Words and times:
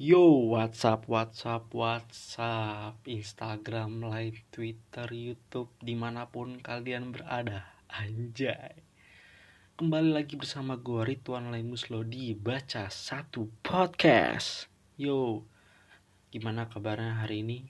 Yo, 0.00 0.48
WhatsApp, 0.48 1.12
WhatsApp, 1.12 1.68
WhatsApp, 1.76 2.96
Instagram, 3.04 4.00
Live, 4.00 4.40
Twitter, 4.48 5.04
YouTube, 5.12 5.68
di 5.76 5.92
mana 5.92 6.24
pun 6.24 6.56
kalian 6.56 7.12
berada, 7.12 7.68
anjay. 7.84 8.80
Kembali 9.76 10.16
lagi 10.16 10.40
bersama 10.40 10.80
gue 10.80 11.04
Ridwan 11.04 11.52
Laimuslo 11.52 12.00
di 12.00 12.32
Baca 12.32 12.88
Satu 12.88 13.52
Podcast. 13.60 14.72
Yo, 14.96 15.44
gimana 16.32 16.72
kabarnya 16.72 17.20
hari 17.20 17.44
ini? 17.44 17.68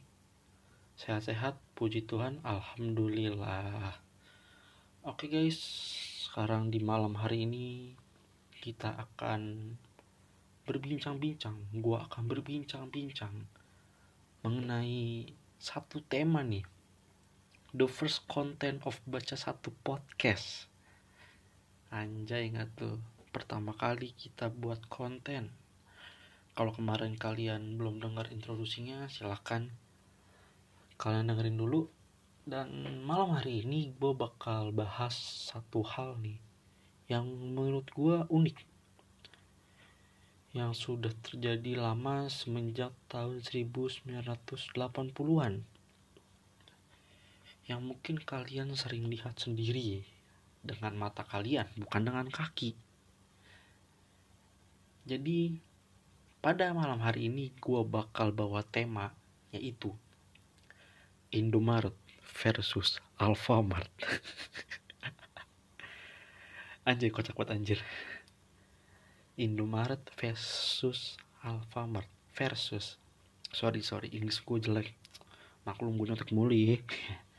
Sehat-sehat, 1.02 1.58
puji 1.74 2.06
Tuhan, 2.06 2.38
Alhamdulillah. 2.46 3.98
Oke 5.02 5.26
guys, 5.26 5.58
sekarang 6.30 6.70
di 6.70 6.78
malam 6.78 7.18
hari 7.18 7.42
ini 7.42 7.98
kita 8.62 8.94
akan 8.94 9.74
berbincang-bincang, 10.68 11.56
gue 11.72 11.96
akan 11.96 12.24
berbincang-bincang 12.28 13.32
mengenai 14.40 15.28
satu 15.60 16.00
tema 16.04 16.40
nih. 16.40 16.64
The 17.76 17.86
first 17.86 18.24
content 18.26 18.80
of 18.88 18.98
baca 19.04 19.36
satu 19.36 19.70
podcast. 19.84 20.66
Anjay 21.92 22.50
nggak 22.50 22.76
tuh? 22.76 22.96
Pertama 23.30 23.76
kali 23.76 24.16
kita 24.16 24.50
buat 24.50 24.88
konten. 24.90 25.52
Kalau 26.56 26.72
kemarin 26.74 27.14
kalian 27.14 27.78
belum 27.78 28.02
dengar 28.02 28.28
introduksinya, 28.34 29.06
silahkan 29.06 29.70
kalian 30.98 31.30
dengerin 31.30 31.56
dulu. 31.56 31.86
Dan 32.42 32.84
malam 33.06 33.36
hari 33.36 33.62
ini 33.62 33.94
gue 33.94 34.12
bakal 34.16 34.74
bahas 34.74 35.14
satu 35.52 35.84
hal 35.84 36.18
nih 36.18 36.40
yang 37.10 37.26
menurut 37.26 37.90
gue 37.90 38.22
unik 38.30 38.69
yang 40.50 40.74
sudah 40.74 41.14
terjadi 41.22 41.78
lama 41.78 42.26
semenjak 42.26 42.90
tahun 43.06 43.38
1980-an 43.46 45.62
yang 47.70 47.86
mungkin 47.86 48.18
kalian 48.18 48.74
sering 48.74 49.06
lihat 49.06 49.38
sendiri 49.38 50.02
dengan 50.58 50.98
mata 50.98 51.22
kalian 51.22 51.70
bukan 51.78 52.02
dengan 52.02 52.26
kaki. 52.26 52.74
Jadi 55.06 55.54
pada 56.42 56.74
malam 56.74 56.98
hari 56.98 57.30
ini 57.30 57.54
gue 57.62 57.86
bakal 57.86 58.34
bawa 58.34 58.66
tema 58.66 59.14
yaitu 59.54 59.94
Indomaret 61.30 61.94
versus 62.26 62.98
Alfamart. 63.22 63.86
Anjir 66.90 67.14
kocak 67.14 67.38
banget 67.38 67.54
anjir 67.54 67.78
Indomaret 69.40 70.04
versus 70.20 71.16
Alfamart 71.40 72.04
versus. 72.36 73.00
Sorry 73.48 73.80
sorry 73.80 74.12
Inggris 74.12 74.36
gue 74.44 74.60
jelek. 74.60 74.92
Maklum 75.64 75.96
gue 75.96 76.12
nyontek 76.12 76.28
muli 76.36 76.76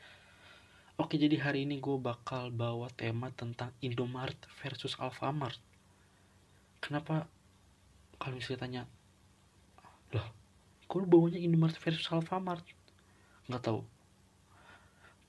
oke 1.01 1.13
jadi 1.13 1.37
hari 1.37 1.69
ini 1.69 1.77
gue 1.77 2.01
bakal 2.01 2.49
bawa 2.49 2.89
tema 2.97 3.29
tentang 3.37 3.69
Indomaret 3.85 4.41
versus 4.65 4.97
Alfamart. 4.97 5.61
Kenapa 6.81 7.29
kalau 8.17 8.41
misalnya 8.41 8.61
tanya 8.65 8.83
loh 10.17 10.25
lu 10.89 11.05
bawanya 11.05 11.37
Indomaret 11.37 11.77
versus 11.77 12.09
Alfamart? 12.09 12.65
Nggak 13.45 13.61
tahu. 13.61 13.85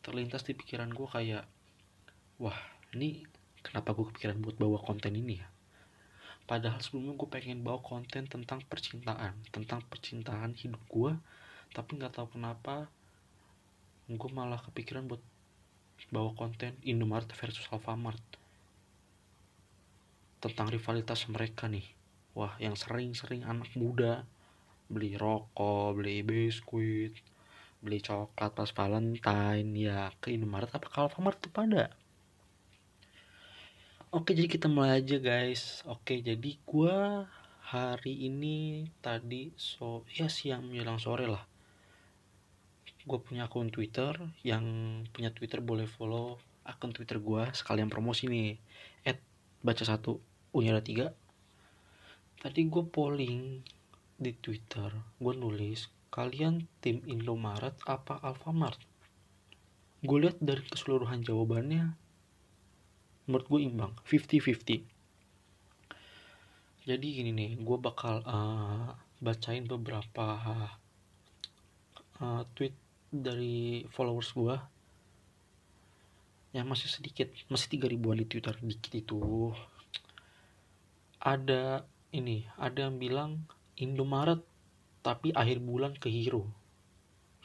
Terlintas 0.00 0.48
di 0.48 0.56
pikiran 0.56 0.89
gue 0.89 1.05
kayak 1.05 1.45
wah 2.41 2.56
ini 2.97 3.28
kenapa 3.61 3.93
gue 3.93 4.09
kepikiran 4.09 4.41
buat 4.41 4.56
bawa 4.56 4.81
konten 4.81 5.12
ini 5.12 5.37
ya 5.37 5.52
padahal 6.47 6.83
sebelumnya 6.83 7.15
gue 7.15 7.29
pengen 7.31 7.62
bawa 7.62 7.79
konten 7.81 8.27
tentang 8.27 8.61
percintaan 8.67 9.35
tentang 9.55 9.81
percintaan 9.87 10.59
hidup 10.59 10.83
gue 10.91 11.12
tapi 11.73 11.97
nggak 11.97 12.19
tahu 12.19 12.37
kenapa 12.37 12.91
gue 14.11 14.31
malah 14.34 14.61
kepikiran 14.61 15.09
buat 15.09 15.23
bawa 16.11 16.34
konten 16.34 16.75
Indomaret 16.83 17.31
versus 17.33 17.65
Alfamart. 17.71 18.21
Tentang 20.43 20.69
rivalitas 20.69 21.25
mereka 21.31 21.71
nih. 21.71 21.87
Wah 22.37 22.56
yang 22.59 22.75
sering-sering 22.75 23.45
anak 23.47 23.71
muda 23.77 24.25
beli 24.93 25.16
rokok 25.16 25.97
beli 25.97 26.21
biskuit 26.21 27.16
beli 27.81 27.99
coklat 28.05 28.53
pas 28.53 28.69
Valentine 28.72 29.71
ya 29.77 30.11
ke 30.19 30.34
Indomaret. 30.34 30.72
Apa 30.72 30.91
ke 30.91 30.99
Alfamart 30.99 31.39
tuh 31.39 31.53
pada 31.53 31.95
Oke 34.12 34.37
jadi 34.37 34.45
kita 34.45 34.69
mulai 34.69 35.00
aja 35.00 35.17
guys. 35.17 35.81
Oke 35.89 36.21
jadi 36.21 36.61
gue 36.61 36.97
hari 37.65 38.28
ini 38.28 38.84
tadi 39.00 39.56
so 39.56 40.05
ya 40.12 40.28
siang 40.28 40.69
menjelang 40.69 41.00
sore 41.00 41.25
lah. 41.25 41.41
Gue 43.09 43.17
punya 43.25 43.49
akun 43.49 43.72
Twitter. 43.72 44.12
Yang 44.45 44.65
punya 45.17 45.33
Twitter 45.33 45.65
boleh 45.65 45.89
follow 45.89 46.37
akun 46.69 46.93
Twitter 46.93 47.25
gue 47.25 47.56
sekalian 47.56 47.89
promosi 47.89 48.28
nih. 48.28 48.61
At 49.09 49.17
baca 49.65 49.81
satu 49.81 50.21
unyara 50.53 50.84
tiga. 50.84 51.17
Tadi 52.37 52.69
gue 52.69 52.84
polling 52.84 53.65
di 54.21 54.37
Twitter. 54.37 54.93
Gue 55.17 55.33
nulis 55.33 55.89
kalian 56.12 56.69
tim 56.84 57.01
Indomaret 57.09 57.81
apa 57.89 58.21
Alfamart? 58.21 58.77
Gue 60.05 60.28
lihat 60.28 60.37
dari 60.37 60.61
keseluruhan 60.69 61.25
jawabannya 61.25 62.02
menurut 63.27 63.47
gue 63.49 63.60
imbang. 63.66 63.93
50-50 64.06 64.93
jadi 66.83 67.06
gini 67.06 67.31
nih 67.31 67.50
gue 67.62 67.78
bakal 67.78 68.27
uh, 68.27 68.91
bacain 69.22 69.62
beberapa 69.71 70.27
uh, 72.19 72.43
tweet 72.59 72.75
dari 73.06 73.87
followers 73.87 74.34
gue 74.34 74.56
yang 76.59 76.66
masih 76.66 76.91
sedikit 76.91 77.31
masih 77.47 77.78
tiga 77.78 77.87
ribuan 77.87 78.19
di 78.19 78.27
twitter. 78.27 78.59
Dikit 78.59 78.93
itu. 78.99 79.54
Ada 81.22 81.87
ini 82.10 82.50
ada 82.59 82.91
yang 82.91 82.99
bilang 82.99 83.47
Indomaret 83.78 84.43
tapi 85.06 85.31
akhir 85.31 85.62
bulan 85.62 85.94
ke 85.94 86.10
Hero. 86.10 86.50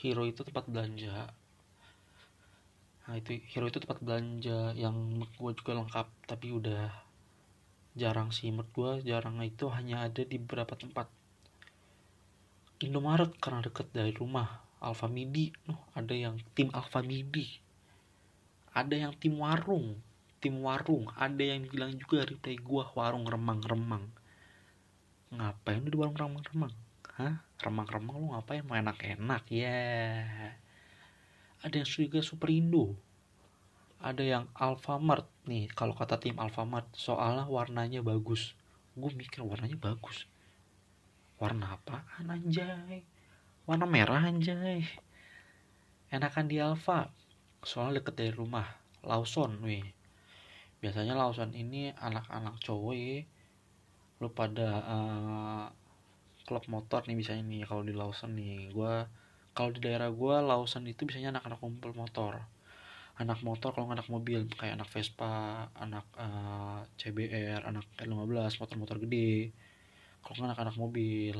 Hero 0.02 0.26
itu 0.26 0.42
tempat 0.42 0.66
belanja 0.66 1.30
nah 3.08 3.16
itu 3.16 3.40
hero 3.48 3.72
itu 3.72 3.80
tempat 3.80 4.04
belanja 4.04 4.76
yang 4.76 5.24
gue 5.24 5.52
juga 5.56 5.80
lengkap 5.80 6.08
tapi 6.28 6.52
udah 6.52 6.92
jarang 7.98 8.30
sih. 8.30 8.54
Menurut 8.54 8.70
gue 8.72 8.92
jarang. 9.10 9.42
Itu 9.42 9.74
hanya 9.74 10.06
ada 10.06 10.22
di 10.22 10.38
beberapa 10.38 10.78
tempat. 10.78 11.10
Indomaret 12.86 13.34
karena 13.42 13.66
deket 13.66 13.90
dari 13.90 14.14
rumah. 14.14 14.62
Alfamidi 14.78 15.50
oh, 15.74 15.82
ada 15.98 16.14
yang 16.14 16.38
tim 16.54 16.70
Alfamidi 16.70 17.66
ada 18.78 18.94
yang 18.94 19.14
tim 19.18 19.42
warung. 19.42 19.98
Tim 20.38 20.62
warung. 20.62 21.10
Ada 21.18 21.58
yang 21.58 21.66
bilang 21.66 21.98
juga 21.98 22.30
reply 22.30 22.62
gue 22.62 22.84
warung 22.94 23.26
remang-remang. 23.26 24.06
Ngapain 25.34 25.82
di 25.82 25.98
warung 25.98 26.14
remang-remang? 26.14 26.70
Hah? 27.18 27.42
Remang-remang 27.58 28.16
lu 28.22 28.28
ngapain? 28.38 28.62
Mau 28.62 28.78
enak-enak. 28.78 29.50
Ya 29.50 29.66
yeah 29.66 30.67
ada 31.64 31.76
yang 31.82 31.90
juga 31.90 32.20
Superindo 32.22 32.98
ada 33.98 34.22
yang 34.22 34.46
Alfamart. 34.54 35.26
Nih 35.50 35.66
kalau 35.74 35.98
kata 35.98 36.22
tim 36.22 36.38
Alfamart 36.38 36.86
soalnya 36.94 37.50
warnanya 37.50 38.06
bagus. 38.06 38.54
Gue 38.94 39.10
mikir 39.14 39.42
warnanya 39.42 39.78
bagus. 39.78 40.30
Warna 41.42 41.78
apa 41.78 42.06
anjay? 42.22 43.02
Warna 43.66 43.86
merah 43.90 44.22
anjay. 44.22 44.86
Enakan 46.14 46.46
di 46.46 46.62
Alfa. 46.62 47.10
Soalnya 47.66 48.02
deket 48.02 48.22
dari 48.22 48.34
rumah. 48.34 48.70
Lawson 49.02 49.62
wih 49.64 49.86
biasanya 50.78 51.18
Lawson 51.18 51.58
ini 51.58 51.90
anak-anak 51.96 52.62
cowok 52.62 52.94
lu 54.18 54.30
pada 54.34 54.70
uh, 54.86 55.66
klub 56.46 56.66
motor 56.70 57.06
nih 57.06 57.18
misalnya 57.18 57.46
nih 57.46 57.64
kalau 57.66 57.86
di 57.86 57.94
Lawson 57.94 58.34
nih 58.38 58.70
gue 58.74 58.94
kalau 59.58 59.74
di 59.74 59.82
daerah 59.82 60.14
gue 60.14 60.36
Lawson 60.46 60.86
itu 60.86 61.10
biasanya 61.10 61.34
anak-anak 61.34 61.58
kumpul 61.58 61.90
motor. 61.98 62.46
Anak 63.18 63.42
motor 63.42 63.74
kalau 63.74 63.90
anak 63.90 64.06
mobil 64.06 64.46
kayak 64.54 64.78
anak 64.78 64.86
Vespa 64.94 65.66
anak 65.74 66.06
uh, 66.14 66.86
eh, 66.86 67.02
CBR 67.02 67.66
anak 67.66 67.90
R15 67.98 68.62
motor-motor 68.62 69.02
gede. 69.02 69.50
Kalau 70.22 70.46
anak-anak 70.46 70.78
mobil 70.78 71.34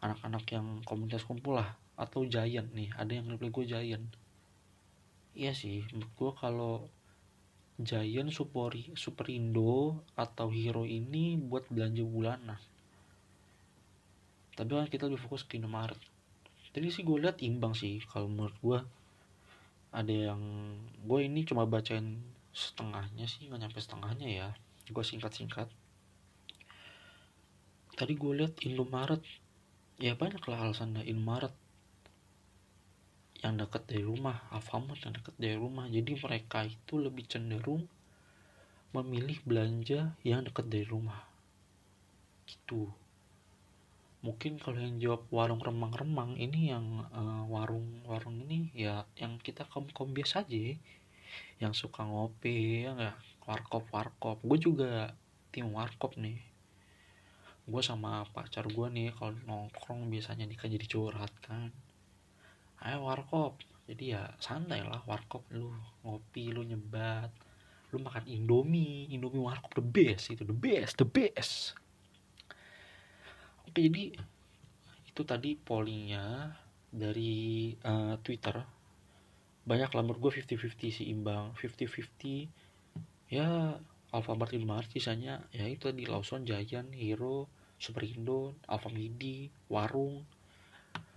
anak-anak 0.00 0.44
yang 0.48 0.80
komunitas 0.88 1.28
kumpul 1.28 1.60
lah 1.60 1.76
atau 2.00 2.24
Giant 2.24 2.72
nih 2.72 2.88
ada 2.96 3.12
yang 3.12 3.28
reply 3.28 3.52
gue 3.52 3.64
Giant. 3.68 4.08
Iya 5.36 5.52
sih 5.52 5.84
gue 5.92 6.30
kalau 6.40 6.88
Giant 7.76 8.32
Superi, 8.32 8.88
Superindo 8.96 10.00
atau 10.16 10.48
Hero 10.48 10.88
ini 10.88 11.36
buat 11.36 11.68
belanja 11.68 12.08
bulanan. 12.08 12.56
Tapi 14.56 14.70
kan 14.72 14.88
kita 14.88 15.12
lebih 15.12 15.20
fokus 15.20 15.44
ke 15.44 15.60
Indomaret 15.60 16.13
jadi 16.74 16.90
sih 16.90 17.06
gue 17.06 17.22
lihat 17.22 17.38
imbang 17.38 17.70
sih 17.70 18.02
kalau 18.10 18.26
menurut 18.26 18.58
gue 18.58 18.78
ada 19.94 20.10
yang 20.10 20.42
gue 21.06 21.20
ini 21.22 21.46
cuma 21.46 21.70
bacain 21.70 22.18
setengahnya 22.50 23.30
sih 23.30 23.46
nggak 23.46 23.62
nyampe 23.62 23.78
setengahnya 23.78 24.28
ya. 24.30 24.48
Gue 24.90 25.06
singkat-singkat. 25.06 25.70
Tadi 27.94 28.12
gue 28.18 28.32
lihat 28.34 28.58
Indomaret. 28.66 29.22
Ya 30.02 30.18
banyak 30.18 30.42
lah 30.50 30.66
alasan 30.66 30.98
Indomaret. 30.98 31.54
Yang 33.38 33.54
dekat 33.66 33.82
dari 33.86 34.02
rumah 34.02 34.42
Alfamart 34.50 34.98
yang 35.06 35.14
dekat 35.14 35.34
dari 35.38 35.54
rumah. 35.54 35.86
Jadi 35.86 36.10
mereka 36.18 36.66
itu 36.66 36.98
lebih 36.98 37.30
cenderung 37.30 37.86
memilih 38.90 39.38
belanja 39.46 40.18
yang 40.26 40.42
dekat 40.42 40.66
dari 40.66 40.86
rumah. 40.90 41.22
Gitu 42.50 43.03
mungkin 44.24 44.56
kalau 44.56 44.80
yang 44.80 44.96
jawab 44.96 45.28
warung 45.28 45.60
remang-remang 45.60 46.40
ini 46.40 46.72
yang 46.72 47.04
uh, 47.12 47.44
warung-warung 47.44 48.40
ini 48.48 48.72
ya 48.72 49.04
yang 49.20 49.36
kita 49.36 49.68
kaum 49.68 49.84
kaum 49.92 50.16
biasa 50.16 50.48
aja. 50.48 50.80
Yang 51.60 51.86
suka 51.86 52.08
ngopi 52.08 52.88
ya 52.88 52.96
nggak? 52.96 53.16
Warkop 53.44 53.84
warkop 53.92 54.40
gue 54.40 54.56
juga 54.56 55.12
tim 55.52 55.68
warkop 55.76 56.16
nih. 56.16 56.40
Gue 57.68 57.84
sama 57.84 58.24
pacar 58.32 58.64
gue 58.64 58.86
nih 58.88 59.12
kalau 59.12 59.36
nongkrong 59.44 60.08
biasanya 60.08 60.48
dia 60.48 60.64
jadi 60.64 60.86
curhat 60.88 61.32
kan. 61.44 61.68
Ayo 62.80 63.04
warkop. 63.04 63.60
Jadi 63.84 64.16
ya 64.16 64.32
santai 64.40 64.80
lah 64.80 65.04
warkop. 65.04 65.44
Lu 65.52 65.68
ngopi 66.00 66.48
lu 66.48 66.64
nyebat 66.64 67.28
lu 67.92 68.00
makan 68.00 68.24
indomie. 68.24 69.04
Indomie 69.12 69.44
warkop 69.44 69.76
the 69.76 69.84
best 69.84 70.32
itu 70.32 70.48
the 70.48 70.56
best 70.56 70.96
the 70.96 71.04
best 71.04 71.76
oke 73.74 73.90
jadi 73.90 74.14
itu 75.10 75.22
tadi 75.26 75.58
pollingnya 75.58 76.54
dari 76.94 77.74
uh, 77.82 78.14
twitter. 78.22 78.62
Banyak 79.66 79.90
lah 79.90 80.02
menurut 80.06 80.30
gue 80.30 80.46
50-50 80.46 81.02
sih 81.02 81.10
imbang. 81.10 81.58
50-50 81.58 83.34
ya 83.34 83.74
Alfamart 84.14 84.54
Indomaret 84.54 84.86
sisanya 84.94 85.42
ya 85.50 85.66
itu 85.66 85.90
tadi 85.90 86.06
Lawson 86.06 86.46
Giant 86.46 86.94
Hero 86.94 87.50
Superindo 87.82 88.54
Alfamidi 88.70 89.50
Warung. 89.66 90.22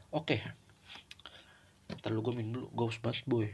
Oke. 0.10 0.42
Okay 0.42 0.42
ntar 1.88 2.10
lu 2.10 2.26
gue 2.26 2.34
minum 2.36 2.66
dulu 2.66 2.68
gue 2.74 2.98
banget 3.06 3.22
boy. 3.30 3.48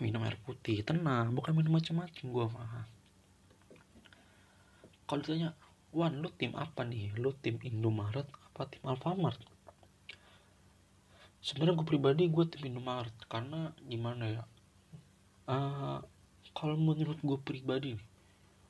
Minum 0.00 0.24
air 0.24 0.40
putih 0.40 0.80
tenang. 0.80 1.36
Bukan 1.36 1.52
minum 1.52 1.76
macam-macam 1.76 2.24
gue 2.24 2.46
mah 2.48 2.88
kalau 5.10 5.26
ditanya 5.26 5.58
Wan 5.90 6.22
lu 6.22 6.30
tim 6.30 6.54
apa 6.54 6.86
nih? 6.86 7.10
Lu 7.18 7.34
tim 7.34 7.58
Indomaret 7.66 8.30
apa 8.30 8.70
tim 8.70 8.86
Alfamart? 8.86 9.42
Sebenarnya 11.42 11.82
gue 11.82 11.88
pribadi 11.90 12.30
gue 12.30 12.46
tim 12.46 12.62
Indomaret. 12.70 13.10
Karena 13.26 13.74
gimana 13.82 14.30
ya? 14.30 14.44
Uh, 15.50 15.98
kalau 16.54 16.78
menurut 16.78 17.18
gue 17.18 17.38
pribadi 17.42 17.98
nih 17.98 18.06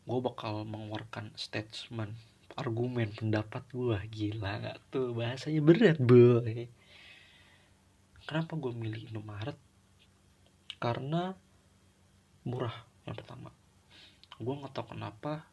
gue 0.09 0.19
bakal 0.19 0.65
mengeluarkan 0.65 1.31
statement 1.37 2.17
argumen 2.59 3.13
pendapat 3.15 3.63
gue 3.71 3.95
gila 4.09 4.65
gak 4.65 4.79
tuh? 4.89 5.13
Bahasanya 5.13 5.61
berat 5.61 6.01
boy. 6.01 6.67
Kenapa 8.25 8.57
gue 8.57 8.73
milih 8.73 9.13
Indomaret? 9.13 9.61
Karena 10.81 11.37
murah 12.49 12.75
yang 13.05 13.15
pertama. 13.15 13.53
Gue 14.41 14.55
nggak 14.57 14.73
tahu 14.73 14.97
kenapa 14.97 15.45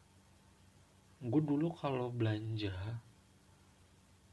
gue 1.18 1.42
dulu 1.42 1.74
kalau 1.74 2.14
belanja 2.14 2.74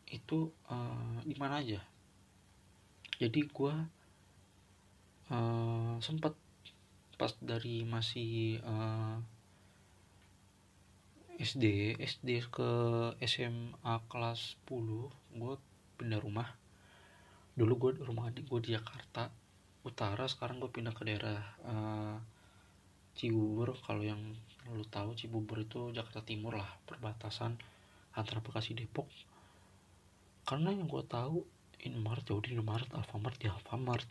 itu 0.06 0.54
uh, 0.70 1.18
di 1.26 1.34
mana 1.34 1.62
aja. 1.62 1.82
Jadi 3.18 3.42
gue 3.50 3.74
uh, 5.34 5.96
sempet 5.98 6.38
pas 7.16 7.32
dari 7.42 7.82
masih 7.88 8.62
uh, 8.62 9.18
SD 11.36 11.98
SD 12.00 12.48
ke 12.54 12.72
SMA 13.26 13.96
kelas 14.08 14.62
10 14.70 15.42
gue 15.42 15.54
pindah 15.98 16.22
rumah. 16.22 16.54
Dulu 17.58 17.74
gue 17.82 17.92
rumah 18.06 18.30
adik 18.30 18.46
gue 18.46 18.62
di 18.62 18.72
Jakarta 18.78 19.32
Utara 19.86 20.26
sekarang 20.26 20.58
gue 20.62 20.70
pindah 20.70 20.94
ke 20.98 21.06
daerah 21.06 21.42
uh, 21.62 22.18
Cibubur 23.16 23.78
kalau 23.86 24.02
yang 24.02 24.22
lu 24.74 24.82
tahu 24.90 25.14
Cibubur 25.14 25.62
itu 25.62 25.94
Jakarta 25.94 26.26
Timur 26.26 26.58
lah 26.58 26.70
perbatasan 26.90 27.54
antara 28.18 28.42
Bekasi 28.42 28.74
Depok. 28.74 29.06
Karena 30.42 30.74
yang 30.74 30.90
gue 30.90 31.06
tahu 31.06 31.46
Indomaret 31.86 32.26
jauh 32.26 32.42
di 32.42 32.58
Indomaret 32.58 32.90
Alfamart 32.98 33.38
di 33.38 33.46
Alfamart. 33.46 34.10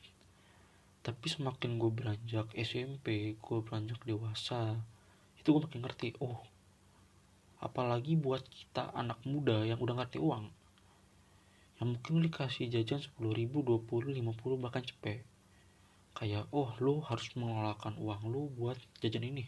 Tapi 1.02 1.26
semakin 1.26 1.74
gue 1.82 1.90
beranjak 1.90 2.54
SMP 2.54 3.34
gue 3.34 3.58
beranjak 3.66 3.98
dewasa 4.06 4.78
itu 5.44 5.52
gue 5.52 5.60
makin 5.60 5.84
ngerti 5.84 6.16
oh 6.24 6.40
apalagi 7.60 8.16
buat 8.16 8.40
kita 8.48 8.96
anak 8.96 9.20
muda 9.28 9.60
yang 9.68 9.76
udah 9.76 10.00
ngerti 10.00 10.16
uang 10.16 10.48
yang 11.76 11.88
mungkin 11.92 12.24
dikasih 12.24 12.72
jajan 12.72 13.04
10 13.04 13.20
ribu 13.36 13.60
20 13.60 14.14
50 14.14 14.62
bahkan 14.62 14.80
cepet. 14.80 15.20
Kayak 16.16 16.48
oh 16.54 16.72
lu 16.80 17.02
harus 17.02 17.28
mengelolakan 17.34 17.98
uang 17.98 18.22
lu 18.30 18.48
buat 18.56 18.78
jajan 19.02 19.26
ini 19.26 19.44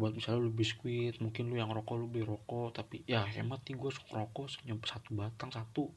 buat 0.00 0.16
misalnya 0.16 0.48
lu 0.48 0.52
biskuit 0.56 1.20
mungkin 1.20 1.52
lu 1.52 1.60
yang 1.60 1.68
rokok 1.68 2.00
lu 2.00 2.08
beli 2.08 2.24
rokok. 2.24 2.72
Tapi 2.72 3.04
ya 3.04 3.20
hemat 3.28 3.60
nih 3.68 3.76
gue 3.76 3.90
suka 3.92 4.24
rokok 4.24 4.48
senyum 4.48 4.80
satu 4.80 5.12
batang 5.12 5.52
satu 5.52 5.92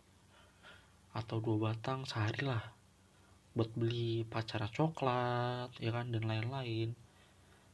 atau 1.16 1.38
dua 1.40 1.72
batang 1.72 2.04
sehari 2.04 2.44
lah. 2.44 2.60
Buat 3.56 3.72
beli 3.80 4.28
pacara 4.28 4.68
coklat 4.68 5.72
ya 5.80 5.96
kan 5.96 6.12
dan 6.12 6.28
lain-lain. 6.28 6.92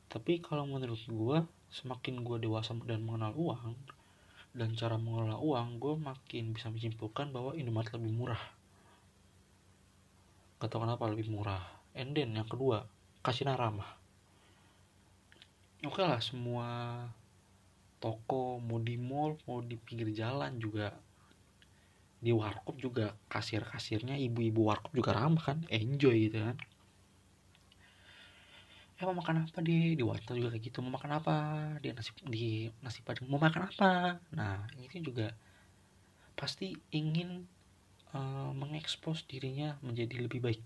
Tapi 0.06 0.38
kalau 0.46 0.70
menurut 0.70 1.02
gue 1.10 1.38
semakin 1.74 2.22
gue 2.22 2.38
dewasa 2.46 2.78
dan 2.86 3.02
mengenal 3.02 3.34
uang 3.34 3.74
dan 4.54 4.74
cara 4.78 5.02
mengelola 5.02 5.38
uang 5.42 5.82
gue 5.82 5.94
makin 5.98 6.54
bisa 6.54 6.70
menyimpulkan 6.70 7.34
bahwa 7.34 7.58
Indomaret 7.58 7.90
lebih 7.98 8.14
murah. 8.14 8.44
Gak 10.62 10.70
tau 10.70 10.86
kenapa 10.86 11.10
lebih 11.10 11.34
murah. 11.34 11.62
And 11.98 12.14
yang 12.14 12.46
kedua 12.46 12.86
kasih 13.26 13.50
ramah 13.50 13.99
oke 15.86 16.02
lah 16.04 16.20
semua 16.20 16.68
toko 18.00 18.64
mau 18.64 18.80
di 18.80 18.96
mall 18.96 19.36
mau 19.48 19.60
di 19.64 19.76
pinggir 19.76 20.12
jalan 20.16 20.60
juga. 20.60 20.96
Di 22.20 22.36
warkop 22.36 22.76
juga 22.76 23.16
kasir-kasirnya 23.32 24.20
ibu-ibu 24.20 24.68
warkop 24.68 24.92
juga 24.92 25.16
ramah 25.16 25.40
kan 25.40 25.64
enjoy 25.72 26.28
gitu 26.28 26.44
kan. 26.44 26.58
Ya 29.00 29.08
mau 29.08 29.16
makan 29.16 29.48
apa 29.48 29.64
di? 29.64 29.96
Di 29.96 30.04
warteg 30.04 30.44
juga 30.44 30.52
kayak 30.52 30.64
gitu. 30.68 30.84
Mau 30.84 30.92
makan 30.92 31.24
apa? 31.24 31.36
Di 31.80 31.96
nasi 31.96 32.12
di 32.28 32.68
nasi 32.84 33.00
padang. 33.00 33.32
Mau 33.32 33.40
makan 33.40 33.72
apa? 33.72 34.20
Nah 34.36 34.68
ini 34.76 35.00
juga 35.00 35.32
pasti 36.36 36.76
ingin 36.92 37.48
uh, 38.12 38.52
mengekspos 38.52 39.24
dirinya 39.28 39.80
menjadi 39.80 40.20
lebih 40.20 40.44
baik 40.44 40.64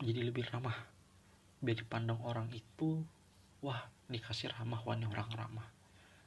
menjadi 0.00 0.20
lebih 0.32 0.48
ramah. 0.48 0.88
Biar 1.60 1.76
dipandang 1.76 2.24
orang 2.24 2.48
itu 2.56 3.04
wah 3.60 3.84
dikasih 4.08 4.48
ramah 4.56 4.80
wah 4.82 4.96
orang 4.96 5.30
ramah. 5.36 5.68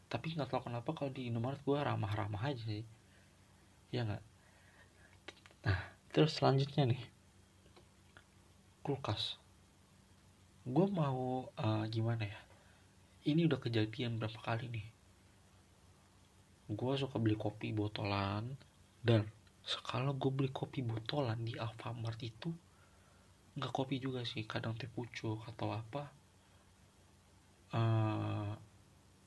Tapi 0.07 0.37
nggak 0.37 0.53
tahu 0.53 0.69
kenapa 0.69 0.89
kalau 0.93 1.09
di 1.09 1.27
Indomaret 1.27 1.61
gue 1.65 1.77
ramah-ramah 1.77 2.41
aja 2.45 2.61
sih. 2.61 2.85
Ya 3.89 4.05
nggak? 4.05 4.23
Nah 5.65 5.79
terus 6.13 6.37
selanjutnya 6.37 6.93
nih. 6.93 7.01
Kulkas. 8.85 9.41
Gue 10.61 10.85
mau 10.93 11.49
uh, 11.57 11.85
gimana 11.89 12.29
ya? 12.29 12.39
Ini 13.25 13.49
udah 13.49 13.57
kejadian 13.57 14.21
berapa 14.21 14.37
kali 14.41 14.69
nih? 14.69 14.87
Gue 16.71 16.93
suka 16.95 17.17
beli 17.17 17.33
kopi 17.33 17.73
botolan 17.73 18.45
dan 19.01 19.25
sekala 19.61 20.13
gue 20.13 20.31
beli 20.33 20.49
kopi 20.53 20.81
botolan 20.85 21.41
di 21.41 21.57
Alfamart 21.57 22.17
itu 22.21 22.49
nggak 23.51 23.73
kopi 23.75 23.99
juga 23.99 24.23
sih 24.23 24.47
kadang 24.47 24.73
teh 24.79 24.87
pucuk 24.87 25.43
atau 25.43 25.75
apa 25.75 26.20
uh, 27.71 27.79
eh, 27.79 28.51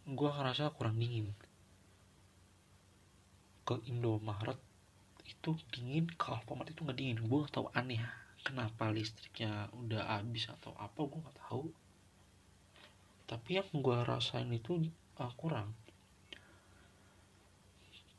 gue 0.08 0.30
ngerasa 0.30 0.72
kurang 0.76 1.00
dingin. 1.00 1.32
Ke 3.64 3.80
Indomaret 3.88 4.60
itu 5.24 5.56
dingin 5.72 6.04
ke 6.12 6.26
Alfamart 6.28 6.68
itu 6.68 6.84
nggak 6.84 6.98
dingin. 6.98 7.18
Gue 7.24 7.48
tau 7.48 7.72
aneh 7.72 8.00
kenapa 8.44 8.92
listriknya 8.92 9.72
udah 9.72 10.20
habis 10.20 10.52
atau 10.52 10.76
apa 10.76 11.00
gue 11.00 11.20
nggak 11.20 11.38
tahu. 11.48 11.64
Tapi 13.24 13.50
yang 13.56 13.68
gue 13.72 13.96
rasain 14.04 14.48
itu 14.52 14.84
uh, 15.16 15.32
kurang. 15.40 15.72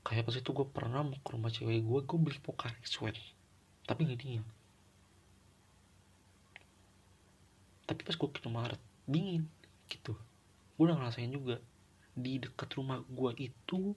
Kayak 0.06 0.30
pas 0.30 0.38
itu 0.38 0.50
gue 0.50 0.68
pernah 0.70 1.02
mau 1.02 1.18
ke 1.18 1.30
rumah 1.34 1.50
cewek 1.54 1.82
gue 1.82 2.00
gue 2.06 2.18
beli 2.22 2.38
Pocari 2.42 2.78
Sweat 2.86 3.18
tapi 3.86 4.06
nggak 4.06 4.22
dingin. 4.22 4.44
Tapi 7.86 8.02
pas 8.02 8.18
gue 8.18 8.30
ke 8.34 8.50
Maret 8.50 8.82
dingin 9.06 9.46
gitu. 9.90 10.14
Gue 10.76 10.84
udah 10.90 10.98
ngerasain 11.00 11.32
juga 11.32 11.62
di 12.16 12.40
dekat 12.40 12.72
rumah 12.80 13.04
gue 13.06 13.32
itu 13.52 13.96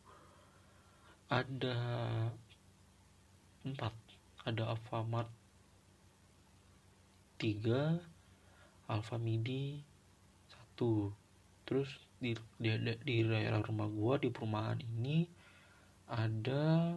ada 1.29 1.77
empat. 3.63 3.95
Ada 4.49 4.73
Alfamart 4.73 5.29
tiga 7.39 8.01
alfa 8.91 9.17
midi 9.21 9.79
satu. 10.51 11.13
Terus 11.69 11.87
di 12.19 12.35
di, 12.59 12.75
di 13.05 13.17
daerah 13.23 13.63
rumah 13.63 13.87
gue 13.87 14.27
di 14.27 14.29
perumahan 14.33 14.81
ini 14.81 15.29
ada 16.09 16.97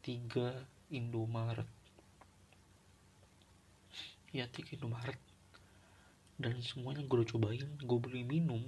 tiga 0.00 0.64
Indomaret. 0.88 1.68
Ya 4.32 4.48
tiga 4.48 4.78
Indomaret 4.78 5.31
dan 6.42 6.58
semuanya 6.60 7.06
gue 7.06 7.22
udah 7.22 7.30
cobain 7.30 7.64
gue 7.78 7.98
beli 8.02 8.26
minum 8.26 8.60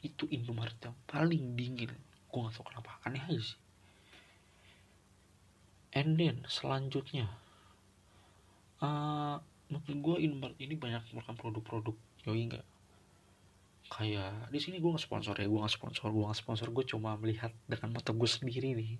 itu 0.00 0.24
Indomaret 0.32 0.80
yang 0.80 0.96
paling 1.04 1.52
dingin. 1.54 1.92
Gue 2.32 2.40
gak 2.48 2.56
tau 2.56 2.64
kenapa 2.64 2.96
aneh 3.04 3.20
aja 3.20 3.52
sih. 3.52 3.60
And 5.92 6.16
then 6.16 6.48
selanjutnya. 6.48 7.28
Uh, 8.80 9.36
menurut 9.68 9.92
gue 9.92 10.16
Indomaret 10.24 10.56
ini 10.56 10.72
banyak 10.72 11.04
merupakan 11.12 11.36
produk-produk. 11.36 11.96
Yoi 12.24 12.48
enggak 12.48 12.64
kayak 13.90 14.54
di 14.54 14.62
sini 14.62 14.78
gue 14.78 14.86
nggak 14.86 15.02
sponsor 15.02 15.34
ya 15.34 15.50
gue 15.50 15.58
nggak 15.58 15.74
sponsor 15.74 16.14
gue 16.14 16.22
nggak 16.24 16.40
sponsor. 16.40 16.66
Gue 16.70 16.86
cuma 16.86 17.18
melihat 17.18 17.50
dengan 17.66 17.98
mata 17.98 18.14
gue 18.14 18.30
sendiri 18.30 18.72
nih. 18.72 18.96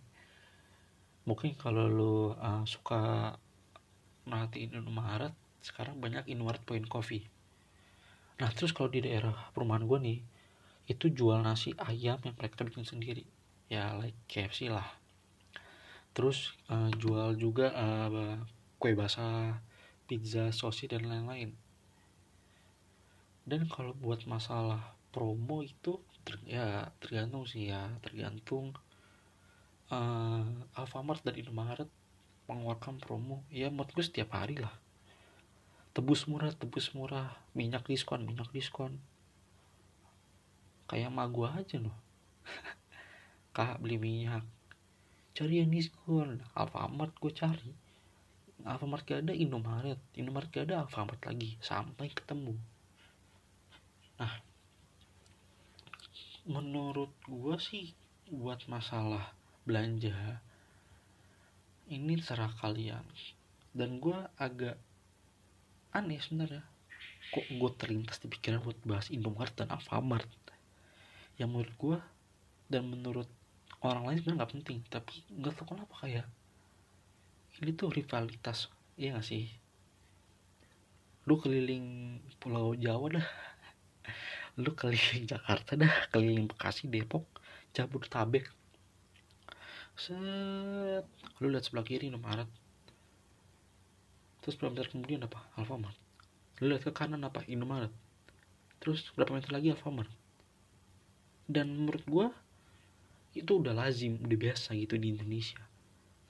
Mungkin 1.24 1.54
kalau 1.54 1.86
lo 1.86 2.14
uh, 2.34 2.66
suka 2.66 3.32
merhatiin 4.26 4.82
Indomaret 4.82 5.32
sekarang 5.62 5.96
banyak 6.02 6.26
Indomaret 6.26 6.60
Point 6.66 6.90
Coffee 6.90 7.39
nah 8.40 8.48
terus 8.56 8.72
kalau 8.72 8.88
di 8.88 9.04
daerah 9.04 9.52
perumahan 9.52 9.84
gue 9.84 9.98
nih 10.00 10.18
itu 10.90 11.06
jual 11.14 11.38
nasi 11.38 11.70
ayam 11.78 12.18
yang 12.26 12.34
mereka 12.34 12.66
bikin 12.66 12.82
sendiri. 12.82 13.22
Ya 13.70 13.94
like 13.94 14.18
KFC 14.26 14.66
lah. 14.66 14.90
Terus 16.10 16.58
uh, 16.66 16.90
jual 16.98 17.38
juga 17.38 17.70
uh, 17.70 18.42
kue 18.82 18.98
basah 18.98 19.62
pizza 20.10 20.50
sosis 20.50 20.90
dan 20.90 21.06
lain-lain. 21.06 21.54
Dan 23.46 23.70
kalau 23.70 23.94
buat 23.94 24.26
masalah 24.26 24.98
promo 25.14 25.62
itu 25.62 26.02
ter, 26.26 26.42
ya 26.42 26.90
tergantung 26.98 27.46
sih 27.46 27.70
ya. 27.70 27.86
Tergantung 28.02 28.74
uh, 29.94 30.42
Alfamart 30.74 31.22
dan 31.22 31.38
Indomaret 31.38 31.86
mengeluarkan 32.50 32.98
promo. 32.98 33.46
Ya 33.46 33.70
menurut 33.70 33.94
gue 33.94 34.02
setiap 34.02 34.34
hari 34.34 34.58
lah 34.58 34.74
tebus 35.90 36.26
murah 36.30 36.52
tebus 36.54 36.92
murah. 36.94 37.34
Minyak 37.54 37.86
diskon 37.90 38.26
minyak 38.26 38.50
diskon. 38.54 38.98
Kayak 40.90 41.14
mah 41.14 41.30
gue 41.30 41.46
aja 41.46 41.76
loh 41.78 41.94
kak 43.56 43.78
beli 43.82 43.98
minyak. 43.98 44.46
Cari 45.34 45.62
yang 45.62 45.70
diskon. 45.70 46.42
Alfamart 46.54 47.14
gue 47.18 47.32
cari. 47.32 47.72
Alfamart 48.66 49.06
gak 49.08 49.24
ada 49.24 49.32
Indomaret. 49.32 50.00
Indomaret 50.18 50.50
gak 50.52 50.68
ada 50.68 50.84
Alfamart 50.84 51.22
lagi. 51.24 51.56
Sampai 51.62 52.12
ketemu. 52.12 52.54
Nah 54.20 54.34
menurut 56.50 57.12
gue 57.28 57.56
sih 57.62 57.94
buat 58.26 58.64
masalah 58.66 59.36
belanja 59.62 60.42
ini 61.90 62.18
serah 62.22 62.54
kalian. 62.62 63.02
Dan 63.74 63.98
gue 63.98 64.18
agak 64.38 64.78
aneh 65.94 66.18
sebenarnya. 66.22 66.62
Kok 67.30 67.46
gue 67.46 67.70
terlintas 67.78 68.18
di 68.18 68.26
pikiran 68.30 68.62
buat 68.62 68.78
bahas 68.82 69.10
Indomaret 69.10 69.54
dan 69.54 69.70
Alfamart? 69.70 70.26
Yang 71.38 71.48
menurut 71.50 71.74
gue 71.78 71.98
dan 72.70 72.82
menurut 72.86 73.28
orang 73.80 74.06
lain 74.06 74.18
sebenarnya 74.20 74.38
nggak 74.44 74.52
penting 74.60 74.78
tapi 74.92 75.24
nggak 75.32 75.56
tahu 75.56 75.72
kenapa 75.72 75.94
kayak 76.04 76.28
ini 77.60 77.72
tuh 77.76 77.92
rivalitas 77.92 78.72
iya 78.96 79.16
gak 79.16 79.26
sih? 79.26 79.48
Lu 81.28 81.36
keliling 81.36 82.16
pulau 82.40 82.72
Jawa 82.72 83.20
dah. 83.20 83.28
Lu 84.62 84.72
keliling 84.72 85.28
Jakarta 85.28 85.76
dah 85.76 85.92
keliling 86.08 86.48
Bekasi 86.48 86.88
Depok 86.88 87.28
Jabodetabek. 87.76 88.48
Set 90.00 91.04
lu 91.40 91.52
lihat 91.52 91.64
sebelah 91.68 91.84
kiri 91.84 92.08
Indomaret 92.08 92.48
terus 94.40 94.56
berapa 94.56 94.76
meter 94.76 94.88
kemudian 94.92 95.20
apa? 95.24 95.40
Alfamart. 95.56 95.96
Lu 96.60 96.72
lihat 96.72 96.84
ke 96.84 96.92
kanan 96.92 97.24
apa? 97.24 97.44
Indomaret. 97.48 97.92
Terus 98.80 99.08
berapa 99.16 99.36
meter 99.36 99.52
lagi? 99.52 99.72
Alfamart. 99.72 100.10
Dan 101.50 101.72
menurut 101.74 102.04
gue 102.08 102.26
itu 103.38 103.62
udah 103.62 103.70
lazim 103.70 104.18
udah 104.18 104.38
biasa 104.38 104.74
gitu 104.74 104.98
di 104.98 105.14
Indonesia. 105.14 105.62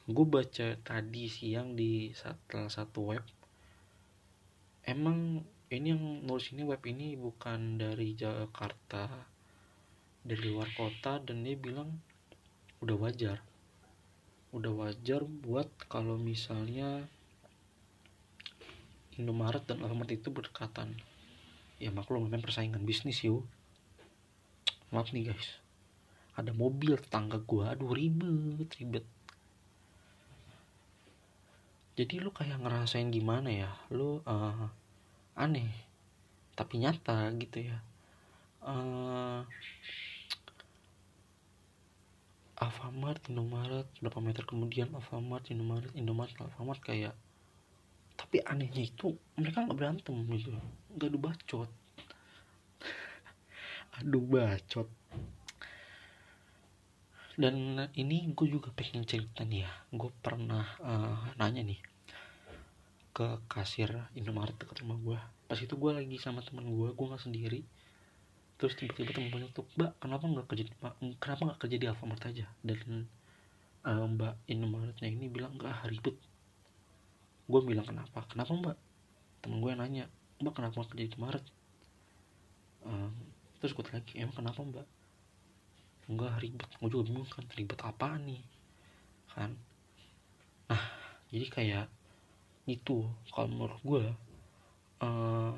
Gue 0.05 0.27
baca 0.27 0.77
tadi 0.81 1.31
siang 1.31 1.73
di 1.79 2.13
salah 2.13 2.69
satu 2.69 3.15
web 3.15 3.25
emang 4.91 5.45
ini 5.71 5.95
yang 5.95 6.27
nulis 6.27 6.51
ini 6.51 6.67
web 6.67 6.83
ini 6.83 7.15
bukan 7.15 7.79
dari 7.79 8.17
Jakarta 8.19 9.07
dari 10.27 10.51
luar 10.51 10.69
kota 10.75 11.23
dan 11.23 11.47
dia 11.47 11.55
bilang 11.55 12.03
udah 12.83 12.97
wajar. 12.99 13.39
Udah 14.51 14.73
wajar 14.75 15.23
buat 15.23 15.71
kalau 15.87 16.19
misalnya 16.19 17.07
Indomaret 19.21 19.63
dan 19.69 19.85
Alfamart 19.85 20.09
itu 20.11 20.33
berdekatan. 20.33 20.97
Ya 21.77 21.93
maklum 21.93 22.25
memang 22.25 22.41
persaingan 22.41 22.85
bisnis 22.89 23.21
yuk 23.21 23.45
maaf 24.91 25.15
nih 25.15 25.31
guys. 25.31 25.49
Ada 26.35 26.51
mobil 26.51 26.99
tetangga 26.99 27.39
gua. 27.39 27.77
Aduh 27.77 27.95
ribet 27.95 28.71
ribet. 28.81 29.07
Jadi 31.95 32.17
lu 32.17 32.33
kayak 32.33 32.65
ngerasain 32.65 33.13
gimana 33.13 33.53
ya? 33.53 33.71
Lu 33.93 34.25
uh, 34.25 34.67
aneh. 35.37 35.69
Tapi 36.57 36.81
nyata 36.81 37.29
gitu 37.39 37.71
ya. 37.71 37.79
Uh, 38.61 39.45
Alfamart, 42.61 43.25
Indomaret, 43.33 43.89
berapa 44.05 44.21
meter 44.21 44.45
kemudian 44.45 44.93
Alfamart, 44.93 45.49
Indomaret, 45.49 45.93
Indomaret, 45.97 46.37
Alfamart 46.37 46.81
kayak 46.85 47.17
tapi 48.21 48.45
anehnya 48.45 48.85
itu 48.85 49.17
mereka 49.41 49.65
nggak 49.65 49.79
berantem 49.81 50.13
gitu. 50.37 50.53
Nggak 50.93 51.09
adu 51.09 51.19
bacot. 51.25 51.71
Aduh 53.97 54.25
bacot. 54.29 54.89
Dan 57.41 57.81
ini 57.97 58.29
gue 58.37 58.47
juga 58.53 58.69
pengen 58.77 59.09
cerita 59.09 59.41
nih 59.49 59.65
ya. 59.65 59.73
Gue 59.89 60.13
pernah 60.21 60.77
uh, 60.85 61.33
nanya 61.41 61.65
nih 61.65 61.81
ke 63.17 63.41
kasir 63.49 63.89
Indomaret 64.15 64.55
dekat 64.55 64.85
rumah 64.87 65.01
gue 65.01 65.19
pas 65.51 65.59
itu 65.59 65.75
gue 65.75 65.91
lagi 65.91 66.15
sama 66.23 66.47
teman 66.47 66.63
gue 66.63 66.95
gue 66.95 67.07
nggak 67.11 67.25
sendiri. 67.27 67.67
Terus 68.55 68.77
tiba-tiba 68.79 69.11
temen 69.17 69.35
gue 69.35 69.51
tuh 69.51 69.67
mbak 69.75 69.99
kenapa 69.99 70.25
nggak 70.31 70.47
kerja 70.47 70.65
di, 70.69 70.73
kenapa 71.19 71.41
nggak 71.51 71.61
kerja 71.65 71.77
di 71.81 71.87
Alfamart 71.91 72.23
aja? 72.29 72.47
Dan 72.63 73.11
uh, 73.83 74.07
mbak 74.07 74.39
Indomaretnya 74.47 75.11
ini 75.11 75.27
bilang 75.27 75.59
nggak 75.59 75.91
ribet 75.91 76.15
gue 77.51 77.61
bilang 77.67 77.87
kenapa? 77.87 78.23
Kenapa 78.31 78.53
mbak? 78.55 78.77
Temen 79.43 79.59
gue 79.59 79.73
nanya 79.75 80.07
mbak 80.41 80.55
kenapa 80.57 80.87
kerja 80.87 81.05
di 81.05 81.11
Indomaret 81.11 81.45
um, 82.87 83.13
terus 83.61 83.77
gue 83.77 83.85
lagi 83.93 84.13
emang 84.17 84.37
kenapa 84.37 84.61
mbak? 84.65 84.87
Enggak 86.09 86.41
ribet. 86.41 86.71
Gue 86.81 86.91
juga 86.91 87.05
bingung 87.11 87.29
kan 87.29 87.45
ribet 87.55 87.81
apa 87.85 88.17
nih? 88.17 88.43
Kan. 89.35 89.53
Nah 90.71 90.85
jadi 91.31 91.47
kayak 91.51 91.87
itu 92.67 93.07
kalau 93.35 93.49
menurut 93.51 93.81
gue 93.83 94.05
uh, 95.03 95.55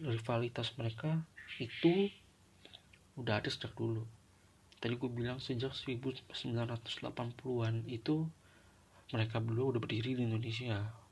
rivalitas 0.00 0.72
mereka 0.76 1.24
itu 1.56 2.12
udah 3.16 3.40
ada 3.40 3.48
sejak 3.48 3.72
dulu. 3.72 4.04
Tadi 4.76 4.92
gue 4.92 5.08
bilang 5.08 5.40
sejak 5.40 5.72
1980-an 5.72 7.74
itu 7.88 8.28
mereka 9.12 9.40
berdua 9.40 9.76
udah 9.76 9.80
berdiri 9.80 10.18
di 10.18 10.28
Indonesia 10.28 11.05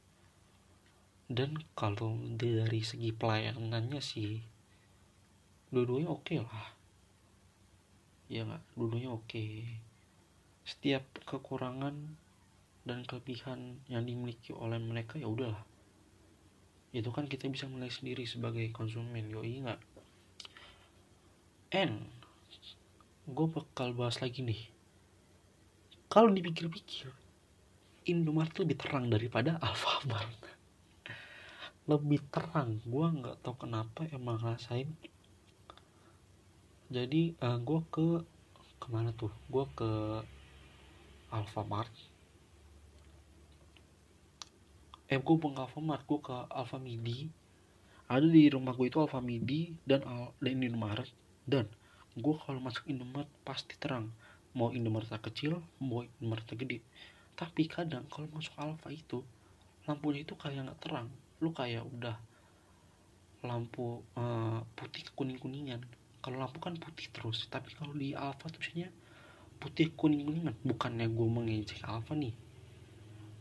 dan 1.33 1.57
kalau 1.73 2.21
dari 2.37 2.85
segi 2.85 3.09
pelayanannya 3.17 4.01
sih 4.05 4.45
dua-duanya 5.73 6.13
oke 6.13 6.23
okay 6.23 6.39
lah. 6.45 6.69
Ya 8.29 8.45
nggak? 8.45 8.63
Dua-duanya 8.77 9.11
oke. 9.13 9.27
Okay. 9.29 9.81
setiap 10.65 11.05
kekurangan 11.29 12.17
dan 12.89 13.05
kelebihan 13.05 13.85
yang 13.85 14.09
dimiliki 14.09 14.57
oleh 14.57 14.81
mereka 14.81 15.21
ya 15.21 15.29
udahlah. 15.29 15.61
Itu 16.89 17.13
kan 17.13 17.29
kita 17.29 17.53
bisa 17.53 17.69
menilai 17.69 17.93
sendiri 17.93 18.25
sebagai 18.25 18.65
konsumen 18.73 19.29
yoi 19.29 19.61
nggak? 19.61 19.81
And 21.77 22.09
gue 23.29 23.47
bakal 23.49 23.93
bahas 23.93 24.25
lagi 24.25 24.41
nih. 24.41 24.73
Kalau 26.09 26.33
dipikir-pikir 26.33 27.13
Indomaret 28.05 28.53
lebih 28.61 28.77
terang 28.77 29.09
daripada 29.09 29.57
Alfamart 29.61 30.54
lebih 31.85 32.21
terang. 32.33 32.81
Gue 32.89 33.07
nggak 33.09 33.45
tahu 33.45 33.69
kenapa 33.69 34.09
emang 34.13 34.41
rasain 34.41 34.93
jadi 36.95 37.35
uh, 37.41 37.59
gue 37.59 37.81
ke 37.89 38.07
ke 38.79 38.87
mana 38.93 39.11
tuh? 39.17 39.33
Gue 39.49 39.65
ke 39.73 40.23
Alfamart. 41.33 41.91
Eh 45.09 45.19
gue 45.19 45.37
bukan 45.41 45.65
Alfamart 45.65 46.07
gue 46.07 46.21
ke 46.23 46.37
Alfamidi. 46.53 47.33
Ada 48.07 48.29
di 48.29 48.53
rumah 48.53 48.77
gue 48.77 48.87
itu 48.87 49.03
Alfamidi 49.03 49.75
dan 49.89 50.05
Al 50.05 50.37
dan 50.39 50.61
Indomaret. 50.61 51.09
Dan 51.49 51.67
gue 52.15 52.35
kalau 52.37 52.61
masuk 52.61 52.85
Indomaret 52.87 53.33
pasti 53.43 53.75
terang. 53.81 54.13
Mau 54.55 54.71
Indomaret 54.71 55.09
kecil 55.19 55.65
mau 55.83 56.05
Indomaret 56.05 56.47
gede. 56.53 56.79
Tapi 57.35 57.67
kadang 57.67 58.05
kalau 58.07 58.29
masuk 58.31 58.55
Alfa 58.61 58.93
itu 58.95 59.25
lampunya 59.89 60.23
itu 60.23 60.39
kayak 60.39 60.69
nggak 60.69 60.81
terang 60.81 61.09
lu 61.45 61.53
kayak 61.53 61.85
udah 61.85 62.17
lampu 63.45 64.01
uh, 64.17 64.65
putih 64.73 65.05
kuning 65.13 65.37
kuningan 65.37 65.85
kalau 66.25 66.41
lampu 66.41 66.57
kan 66.57 66.73
putih 66.81 67.13
terus 67.13 67.45
tapi 67.53 67.77
kalau 67.77 67.93
di 67.93 68.17
Alfa 68.17 68.49
tuh 68.49 68.65
putih 69.65 69.93
kuning 69.97 70.29
kuningan 70.29 70.57
bukannya 70.61 71.09
gue 71.09 71.29
mengejek 71.29 71.81
Alfa 71.89 72.13
nih. 72.13 72.37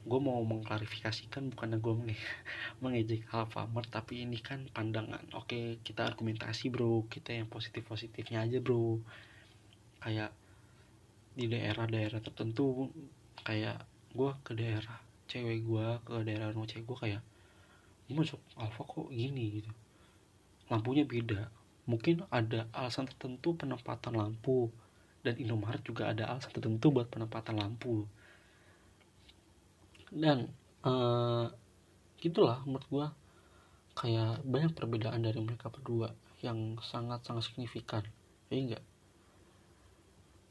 Gue 0.03 0.19
mau 0.19 0.39
mengklarifikasikan 0.43 1.51
bukannya 1.55 1.79
gue 1.79 1.93
menge 1.95 2.17
mengejek 2.83 3.27
Alfamart 3.31 3.91
tapi 3.91 4.23
ini 4.23 4.39
kan 4.39 4.67
pandangan. 4.71 5.23
Oke 5.35 5.83
kita 5.83 6.07
argumentasi 6.07 6.71
bro. 6.71 7.07
Kita 7.07 7.31
yang 7.31 7.47
positif 7.47 7.87
positifnya 7.87 8.43
aja 8.43 8.59
bro. 8.59 8.99
Kayak 10.03 10.31
di 11.33 11.51
daerah-daerah 11.51 12.19
tertentu 12.23 12.87
kayak 13.43 13.83
gue 14.13 14.31
ke 14.47 14.53
daerah 14.53 14.99
cewek 15.25 15.65
gue 15.65 15.87
ke 16.05 16.13
daerah 16.21 16.53
rumah 16.53 16.69
cewek 16.69 16.85
gue 16.85 16.97
kayak 16.99 17.21
gue 18.07 18.15
masuk 18.15 18.39
Alfa 18.59 18.83
kok 18.83 19.09
gini 19.09 19.61
gitu. 19.61 19.71
Lampunya 20.71 21.03
beda. 21.03 21.49
Mungkin 21.89 22.27
ada 22.31 22.67
alasan 22.71 23.07
tertentu 23.07 23.55
penempatan 23.55 24.15
lampu. 24.15 24.71
Dan 25.23 25.39
Indomaret 25.39 25.79
juga 25.83 26.11
ada 26.11 26.35
alasan 26.35 26.51
tertentu 26.51 26.91
buat 26.91 27.07
penempatan 27.07 27.59
lampu. 27.59 28.03
Dan 30.11 30.51
uh, 30.83 31.47
gitulah 32.19 32.59
menurut 32.67 32.87
gue 32.91 33.07
kayak 33.93 34.43
banyak 34.43 34.71
perbedaan 34.75 35.21
dari 35.23 35.39
mereka 35.39 35.71
berdua 35.71 36.11
yang 36.43 36.75
sangat 36.83 37.23
sangat 37.23 37.47
signifikan. 37.51 38.03
Ya 38.51 38.59
enggak 38.59 38.83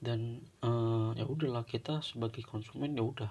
dan 0.03 0.43
uh, 0.67 1.15
ya 1.15 1.23
udahlah 1.31 1.63
kita 1.63 2.03
sebagai 2.03 2.43
konsumen 2.43 2.99
ya 2.99 3.07
udah 3.07 3.31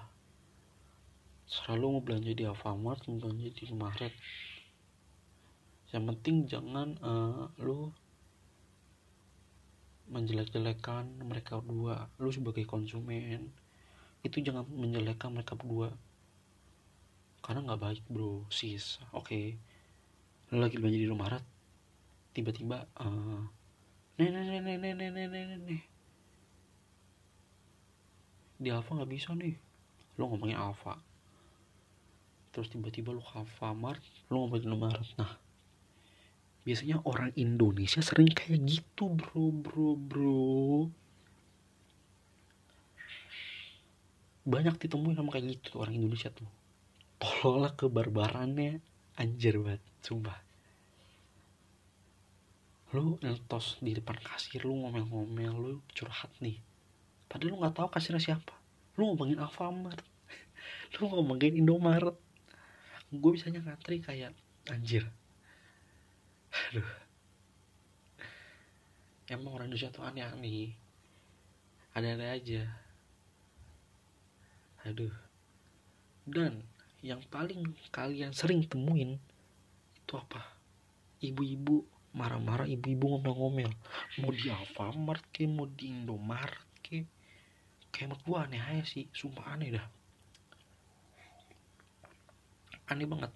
selalu 1.46 1.84
mau 1.98 2.02
belanja 2.02 2.32
di 2.32 2.44
Alfamart 2.48 3.06
mau 3.08 3.18
belanja 3.20 3.48
di 3.48 3.60
Indomaret 3.66 4.14
yang 5.92 6.08
penting 6.08 6.48
jangan 6.48 6.96
uh, 7.04 7.52
lu 7.60 7.92
menjelek-jelekan 10.08 11.24
mereka 11.24 11.60
berdua. 11.60 12.08
Lu 12.16 12.32
sebagai 12.32 12.64
konsumen 12.64 13.52
itu 14.24 14.40
jangan 14.40 14.64
menjelekkan 14.72 15.36
mereka 15.36 15.52
berdua. 15.52 15.92
Karena 17.44 17.68
nggak 17.68 17.80
baik 17.80 18.04
bro. 18.08 18.48
Sis 18.48 19.00
oke. 19.12 19.28
Okay. 19.28 19.46
lagi 20.52 20.76
belanja 20.76 21.00
di 21.00 21.08
Indomaret 21.08 21.44
tiba-tiba 22.36 22.84
uh, 23.00 23.40
nih 24.20 24.28
nih 24.28 24.60
nih 24.60 24.60
nih 24.60 24.76
nih 24.76 25.08
nih 25.08 25.26
nih 25.32 25.58
nih 25.64 25.82
di 28.60 28.68
Alfa 28.68 29.00
nggak 29.00 29.12
bisa 29.12 29.32
nih. 29.32 29.56
Lo 30.20 30.28
ngomongin 30.28 30.60
Alfa 30.60 31.11
terus 32.52 32.68
tiba-tiba 32.68 33.16
lo 33.16 33.24
Alfamart 33.34 34.04
lo 34.28 34.44
ngomongin 34.44 34.68
Indomaret 34.68 35.08
nah 35.16 35.42
biasanya 36.62 37.02
orang 37.02 37.34
Indonesia 37.34 37.98
sering 37.98 38.30
kayak 38.30 38.62
gitu 38.66 39.10
bro 39.10 39.50
bro 39.50 39.98
bro. 39.98 40.86
Banyak 44.42 44.78
ditemuin 44.78 45.18
sama 45.18 45.30
kayak 45.34 45.58
gitu 45.58 45.78
orang 45.78 45.94
Indonesia 45.98 46.30
tuh. 46.30 46.46
Tolonglah 47.18 47.74
kebarbarannya. 47.78 48.82
Anjir 49.18 49.60
banget 49.60 49.82
sumpah. 50.02 50.38
Lu 52.96 53.18
ngetos 53.22 53.78
di 53.78 53.94
depan 53.94 54.18
kasir 54.18 54.64
lu 54.66 54.82
ngomel-ngomel 54.82 55.54
lu 55.54 55.72
curhat 55.94 56.30
nih. 56.42 56.58
Padahal 57.30 57.54
lu 57.54 57.56
nggak 57.62 57.74
tahu 57.76 57.88
kasirnya 57.90 58.22
siapa. 58.22 58.54
Lu 58.98 59.12
ngomongin 59.12 59.40
Alfamart. 59.40 60.04
Lu 61.00 61.08
ngomongin 61.08 61.56
Indomaret 61.56 62.12
gue 63.12 63.30
bisanya 63.36 63.60
ngantri 63.60 64.00
kayak 64.00 64.32
anjir. 64.72 65.04
Aduh. 66.52 66.88
Emang 69.28 69.52
orang 69.56 69.68
Indonesia 69.68 69.92
tuh 69.92 70.04
aneh-aneh. 70.04 70.72
Ada-ada 71.92 72.32
aja. 72.32 72.64
Aduh. 74.88 75.12
Dan 76.24 76.64
yang 77.04 77.20
paling 77.28 77.76
kalian 77.92 78.32
sering 78.32 78.64
temuin 78.64 79.20
itu 80.00 80.14
apa? 80.16 80.40
Ibu-ibu 81.20 81.84
marah-marah 82.16 82.68
ibu-ibu 82.68 83.16
ngomel-ngomel. 83.16 83.72
Mau 84.20 84.32
di 84.32 84.48
Alfamart 84.48 85.24
ke 85.32 85.44
mau 85.44 85.68
di 85.68 85.92
Indomaret 85.92 86.68
ke. 86.80 87.04
Kayak 87.92 88.24
gua 88.24 88.48
aneh 88.48 88.60
aja 88.60 88.84
sih 88.88 89.04
sumpah 89.12 89.52
aneh 89.52 89.76
dah 89.76 89.84
aneh 92.88 93.06
banget. 93.06 93.32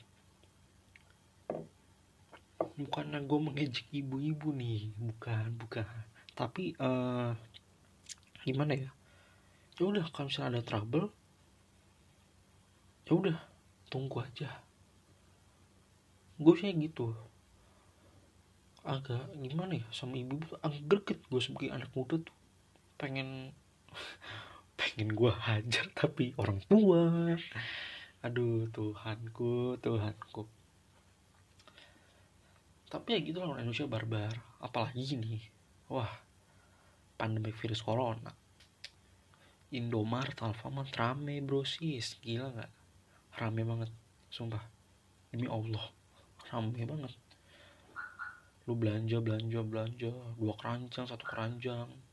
Bukan 2.76 3.12
gue 3.12 3.40
mengejek 3.40 3.86
ibu-ibu 3.92 4.52
nih. 4.52 4.92
Bukan 4.96 5.56
bukan. 5.60 5.86
Tapi 6.36 6.76
uh, 6.76 7.32
gimana 8.44 8.72
ya? 8.76 8.90
Ya 9.76 9.84
udah 9.84 10.04
kalau 10.12 10.28
misalnya 10.28 10.60
ada 10.60 10.62
trouble 10.64 11.12
ya 13.06 13.12
udah 13.14 13.38
tunggu 13.86 14.18
aja. 14.18 14.50
Gue 16.36 16.54
sih 16.58 16.74
gitu. 16.74 17.14
Agak 18.82 19.30
gimana 19.40 19.78
ya 19.78 19.86
sama 19.94 20.18
ibu 20.18 20.38
tuh 20.42 20.58
agak 20.62 20.82
greget 20.84 21.20
gue 21.30 21.40
sebagai 21.40 21.70
anak 21.70 21.90
muda 21.94 22.18
tuh. 22.18 22.36
Pengen 22.98 23.54
pengen 24.78 25.16
gue 25.16 25.32
hajar 25.32 25.86
tapi 25.94 26.36
orang 26.36 26.60
tua 26.68 27.32
aduh 28.24 28.68
Tuhanku 28.72 29.76
Tuhanku. 29.80 30.42
Tapi 32.86 33.08
ya 33.12 33.18
gitu 33.20 33.38
lah 33.42 33.52
orang 33.52 33.66
Indonesia 33.66 33.90
barbar. 33.90 34.34
Apalagi 34.62 35.18
ini 35.18 35.42
wah 35.90 36.08
pandemi 37.18 37.50
virus 37.50 37.82
corona. 37.82 38.30
Indomaret 39.74 40.38
Alfamart 40.40 40.94
rame 40.94 41.42
bro 41.42 41.66
sis. 41.66 42.16
Gila 42.22 42.54
nggak? 42.54 42.70
Rame 43.42 43.62
banget 43.66 43.90
sumpah. 44.30 44.62
Demi 45.34 45.50
Allah 45.50 45.90
rame 46.48 46.86
banget. 46.86 47.12
Lu 48.70 48.78
belanja 48.78 49.18
belanja 49.18 49.60
belanja. 49.66 50.12
Dua 50.38 50.54
keranjang 50.54 51.10
satu 51.10 51.26
keranjang 51.26 52.05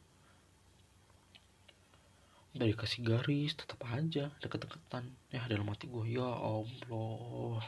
dari 2.53 2.77
kasih 2.77 3.01
garis 3.01 3.57
tetap 3.57 3.81
aja 3.89 4.29
deket-deketan. 4.37 5.09
Ya 5.33 5.41
dalam 5.49 5.65
hati 5.73 5.89
gue 5.89 6.05
ya 6.05 6.29
Allah 6.29 7.65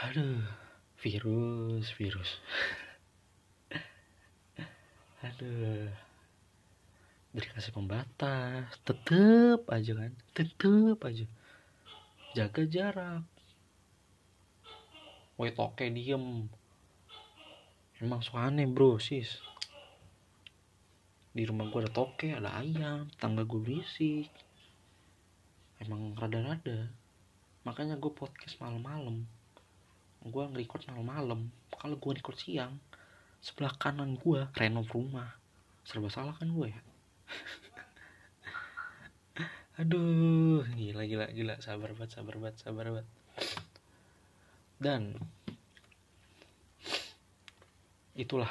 aduh 0.00 0.42
virus 0.98 1.86
virus. 1.94 2.30
Aduh. 5.26 5.92
Dikasih 7.30 7.70
pembatas 7.70 8.74
tetep 8.82 9.62
aja 9.70 9.92
kan 9.94 10.12
tetep 10.34 10.98
aja. 11.06 11.26
Jaga 12.34 12.62
jarak. 12.66 13.22
Woi 15.38 15.54
toke 15.54 15.86
diem. 15.92 16.50
Emang 18.00 18.24
suka 18.24 18.48
aneh 18.48 18.66
bro 18.66 18.96
sis 18.96 19.38
di 21.30 21.46
rumah 21.46 21.70
gue 21.70 21.86
ada 21.86 21.92
toke 21.94 22.34
ada 22.34 22.50
ayam 22.58 23.06
tangga 23.22 23.46
gue 23.46 23.60
berisik. 23.62 24.26
Emang 25.80 26.12
rada-rada. 26.18 26.90
Makanya 27.62 27.96
gue 27.96 28.12
podcast 28.12 28.58
malam-malam. 28.58 29.24
Gue 30.26 30.42
nge-record 30.50 30.90
malam-malam. 30.90 31.48
Kalau 31.72 31.96
gue 31.96 32.12
record 32.18 32.36
siang 32.36 32.76
sebelah 33.40 33.72
kanan 33.78 34.18
gue 34.18 34.44
renov 34.58 34.90
rumah. 34.92 35.38
Serba 35.86 36.12
salah 36.12 36.36
kan 36.36 36.50
gue 36.50 36.68
ya? 36.68 36.80
Aduh 39.80 40.66
gila 40.76 41.06
gila 41.06 41.26
gila. 41.32 41.54
Sabar 41.62 41.94
banget 41.96 42.18
sabar 42.18 42.34
banget 42.36 42.56
sabar 42.60 42.86
banget. 42.90 43.08
Dan 44.76 45.16
itulah 48.18 48.50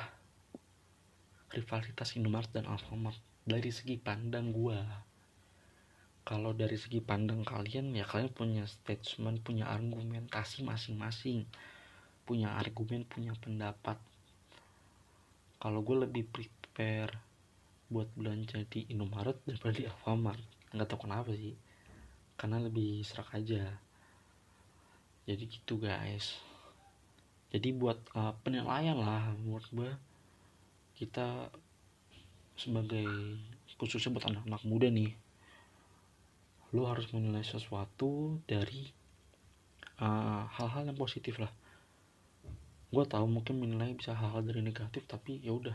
rivalitas 1.53 2.15
Indomaret 2.15 2.49
dan 2.53 2.69
Alfamart. 2.69 3.17
Dari 3.45 3.69
segi 3.73 3.97
pandang 3.97 4.53
gua 4.53 5.09
kalau 6.29 6.53
dari 6.53 6.77
segi 6.77 7.01
pandang 7.01 7.41
kalian 7.41 7.89
ya 7.97 8.05
kalian 8.05 8.29
punya 8.29 8.61
statement 8.69 9.41
punya 9.41 9.65
argumentasi 9.65 10.61
masing-masing 10.61 11.49
punya 12.21 12.53
argumen 12.53 13.01
punya 13.09 13.33
pendapat. 13.41 13.97
Kalau 15.57 15.81
gue 15.81 16.05
lebih 16.05 16.29
prepare 16.29 17.09
buat 17.89 18.05
belanja 18.13 18.61
di 18.69 18.85
Indomaret 18.93 19.41
daripada 19.49 19.73
di 19.73 19.89
Alfamart. 19.89 20.45
Nggak 20.69 20.85
tahu 20.85 21.09
kenapa 21.09 21.33
sih 21.33 21.57
karena 22.37 22.61
lebih 22.61 23.01
serak 23.01 23.33
aja. 23.33 23.65
Jadi 25.25 25.43
gitu 25.49 25.81
guys. 25.81 26.37
Jadi 27.49 27.73
buat 27.73 27.97
uh, 28.13 28.37
penilaian 28.45 29.01
lah 29.01 29.33
menurut 29.41 29.65
gue 29.73 29.91
kita 30.99 31.47
sebagai 32.59 33.07
khususnya 33.79 34.11
buat 34.11 34.27
anak-anak 34.27 34.67
muda 34.67 34.91
nih 34.91 35.15
lo 36.75 36.91
harus 36.91 37.07
menilai 37.15 37.41
sesuatu 37.41 38.43
dari 38.43 38.91
uh, 40.03 40.45
hal-hal 40.53 40.83
uh, 40.85 40.87
yang 40.91 40.99
positif 40.99 41.41
lah. 41.41 41.49
Gue 42.93 43.05
tahu 43.09 43.25
mungkin 43.25 43.57
menilai 43.57 43.97
bisa 43.97 44.13
hal-hal 44.13 44.45
dari 44.45 44.61
negatif 44.61 45.07
tapi 45.09 45.41
ya 45.41 45.55
udah. 45.55 45.73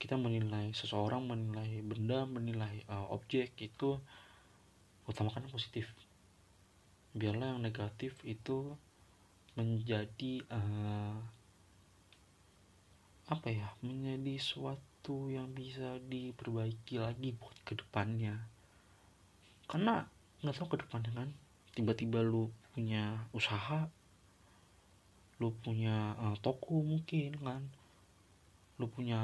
Kita 0.00 0.16
menilai 0.16 0.72
seseorang 0.72 1.28
menilai 1.28 1.84
benda 1.84 2.24
menilai 2.24 2.88
uh, 2.88 3.12
objek 3.12 3.52
itu 3.60 4.00
utamakan 5.04 5.44
yang 5.44 5.52
positif. 5.52 5.92
Biarlah 7.12 7.58
yang 7.58 7.60
negatif 7.60 8.16
itu 8.24 8.72
menjadi 9.54 10.40
uh, 10.48 11.20
apa 13.24 13.48
ya 13.48 13.72
menjadi 13.80 14.36
suatu 14.36 15.32
yang 15.32 15.48
bisa 15.56 15.96
diperbaiki 16.04 17.00
lagi 17.00 17.32
buat 17.32 17.56
ke 17.64 17.72
depannya. 17.72 18.36
Karena 19.64 20.04
nggak 20.44 20.56
tahu 20.60 20.76
ke 20.76 20.78
depannya 20.84 21.12
kan 21.16 21.28
tiba-tiba 21.72 22.20
lu 22.20 22.52
punya 22.76 23.24
usaha 23.32 23.88
lu 25.42 25.50
punya 25.64 26.14
uh, 26.20 26.36
toko 26.38 26.78
mungkin 26.84 27.34
kan 27.42 27.62
lu 28.78 28.86
punya 28.92 29.18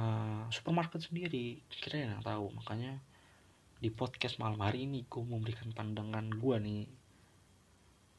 supermarket 0.49 1.05
sendiri 1.05 1.61
kira 1.69 2.09
yang 2.09 2.25
tahu. 2.25 2.57
Makanya 2.57 2.97
di 3.81 3.89
podcast 3.93 4.41
malam 4.41 4.61
hari 4.61 4.89
ini 4.89 5.05
gue 5.09 5.25
memberikan 5.25 5.73
pandangan 5.73 6.29
gue 6.29 6.57
nih 6.61 6.85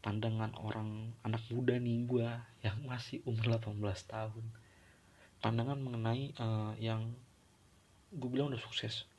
pandangan 0.01 0.57
orang 0.57 1.13
anak 1.21 1.45
muda 1.53 1.77
nih 1.77 2.01
gue 2.09 2.25
yang 2.65 2.77
masih 2.89 3.21
umur 3.29 3.61
18 3.61 3.77
tahun 4.09 4.45
pandangan 5.41 5.81
mengenai 5.81 6.37
uh, 6.37 6.73
yang 6.77 7.11
gue 8.13 8.29
bilang 8.29 8.53
udah 8.53 8.61
sukses. 8.61 9.09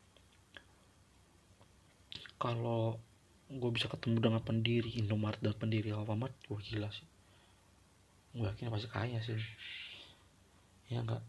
Kalau 2.39 2.99
gue 3.53 3.71
bisa 3.75 3.91
ketemu 3.91 4.19
dengan 4.19 4.43
pendiri 4.43 4.91
Indomaret 4.97 5.39
dan 5.43 5.55
pendiri 5.59 5.93
Alfamart 5.93 6.33
gue 6.47 6.59
gila 6.63 6.89
sih. 6.95 7.07
Gue 8.33 8.49
yakin 8.49 8.73
pasti 8.73 8.89
kaya 8.89 9.19
sih. 9.21 9.37
Ya 10.89 11.03
enggak 11.03 11.23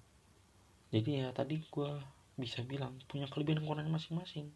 jadi 0.93 1.25
ya 1.25 1.27
tadi 1.33 1.57
gue 1.57 1.89
bisa 2.37 2.61
bilang 2.61 3.01
punya 3.09 3.25
kelebihan 3.25 3.65
kekurangan 3.65 3.89
masing-masing. 3.89 4.53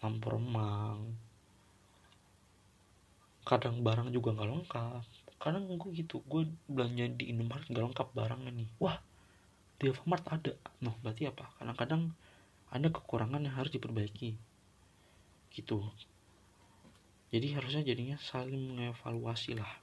Lampu 0.00 0.32
remang 0.32 1.12
kadang 3.44 3.84
barang 3.84 4.08
juga 4.16 4.32
nggak 4.32 4.48
lengkap. 4.48 5.04
Kadang 5.36 5.68
gue 5.68 5.90
gitu 5.92 6.24
gue 6.24 6.48
belanja 6.72 7.04
di 7.20 7.28
Indomaret 7.36 7.68
nggak 7.68 7.84
lengkap 7.92 8.08
barangnya 8.16 8.52
nih. 8.64 8.68
Wah 8.80 8.96
di 9.82 9.90
Alfamart 9.90 10.22
ada. 10.30 10.54
Noh 10.86 10.94
berarti 11.02 11.26
apa? 11.26 11.50
Kadang-kadang 11.58 12.14
ada 12.70 12.88
kekurangan 12.88 13.42
yang 13.42 13.58
harus 13.58 13.74
diperbaiki. 13.74 14.38
Gitu. 15.50 15.82
Jadi 17.34 17.46
harusnya 17.58 17.82
jadinya 17.82 18.14
saling 18.22 18.78
mengevaluasi 18.78 19.58
lah. 19.58 19.82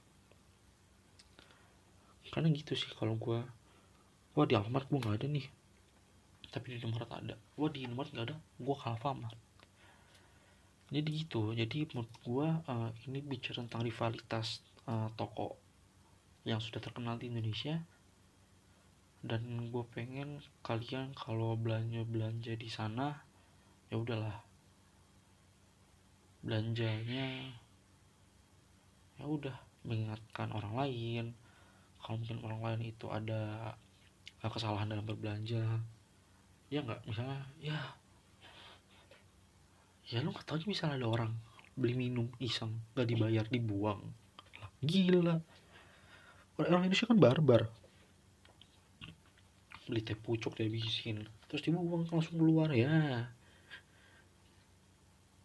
Karena 2.32 2.48
gitu 2.56 2.72
sih 2.72 2.88
kalau 2.96 3.20
gue 3.20 3.44
wah 4.32 4.46
di 4.48 4.56
Alfamart 4.56 4.88
gue 4.88 4.96
nggak 4.96 5.16
ada 5.20 5.28
nih. 5.28 5.46
Tapi 6.48 6.66
di 6.72 6.76
Indomaret 6.80 7.12
ada. 7.12 7.34
Wah 7.60 7.68
di 7.68 7.84
Indomaret 7.84 8.16
nggak 8.16 8.26
ada 8.32 8.36
gue 8.40 8.74
ke 8.80 8.86
Alfamart. 8.88 9.38
Jadi 10.88 11.08
gitu. 11.12 11.52
Jadi 11.52 11.92
menurut 11.92 12.14
gue 12.24 12.48
uh, 12.48 12.90
ini 13.04 13.20
bicara 13.20 13.60
tentang 13.60 13.84
rivalitas 13.84 14.64
uh, 14.88 15.12
toko 15.12 15.60
yang 16.48 16.56
sudah 16.56 16.80
terkenal 16.80 17.20
di 17.20 17.28
Indonesia 17.28 17.76
dan 19.20 19.68
gue 19.68 19.84
pengen 19.92 20.40
kalian 20.64 21.12
kalau 21.12 21.52
belanja 21.52 22.00
belanja 22.08 22.56
di 22.56 22.68
sana 22.72 23.20
ya 23.92 24.00
udahlah. 24.00 24.40
Belanjanya 26.40 27.52
ya 29.20 29.24
udah 29.28 29.56
mengingatkan 29.84 30.48
orang 30.56 30.72
lain. 30.72 31.24
Kalau 32.00 32.16
mungkin 32.16 32.40
orang 32.40 32.60
lain 32.64 32.80
itu 32.96 33.12
ada 33.12 33.76
kesalahan 34.40 34.88
dalam 34.88 35.04
berbelanja 35.04 35.84
ya 36.72 36.80
nggak? 36.80 37.04
Misalnya 37.04 37.44
ya 37.60 37.76
ya 40.08 40.24
lu 40.24 40.32
nggak 40.32 40.48
tahu 40.48 40.64
misalnya 40.64 40.96
ada 40.96 41.08
orang 41.12 41.32
beli 41.76 41.92
minum 41.92 42.32
iseng 42.40 42.72
nggak 42.96 43.04
dibayar 43.04 43.44
dibuang. 43.44 44.00
Gila. 44.80 45.36
Orang 46.56 46.88
Indonesia 46.88 47.04
kan 47.04 47.20
barbar 47.20 47.79
beli 49.90 50.06
teh 50.06 50.14
pucuk 50.14 50.54
dihabisin 50.54 51.26
terus 51.50 51.66
dibuang 51.66 52.06
langsung 52.06 52.38
keluar 52.38 52.70
ya. 52.70 53.26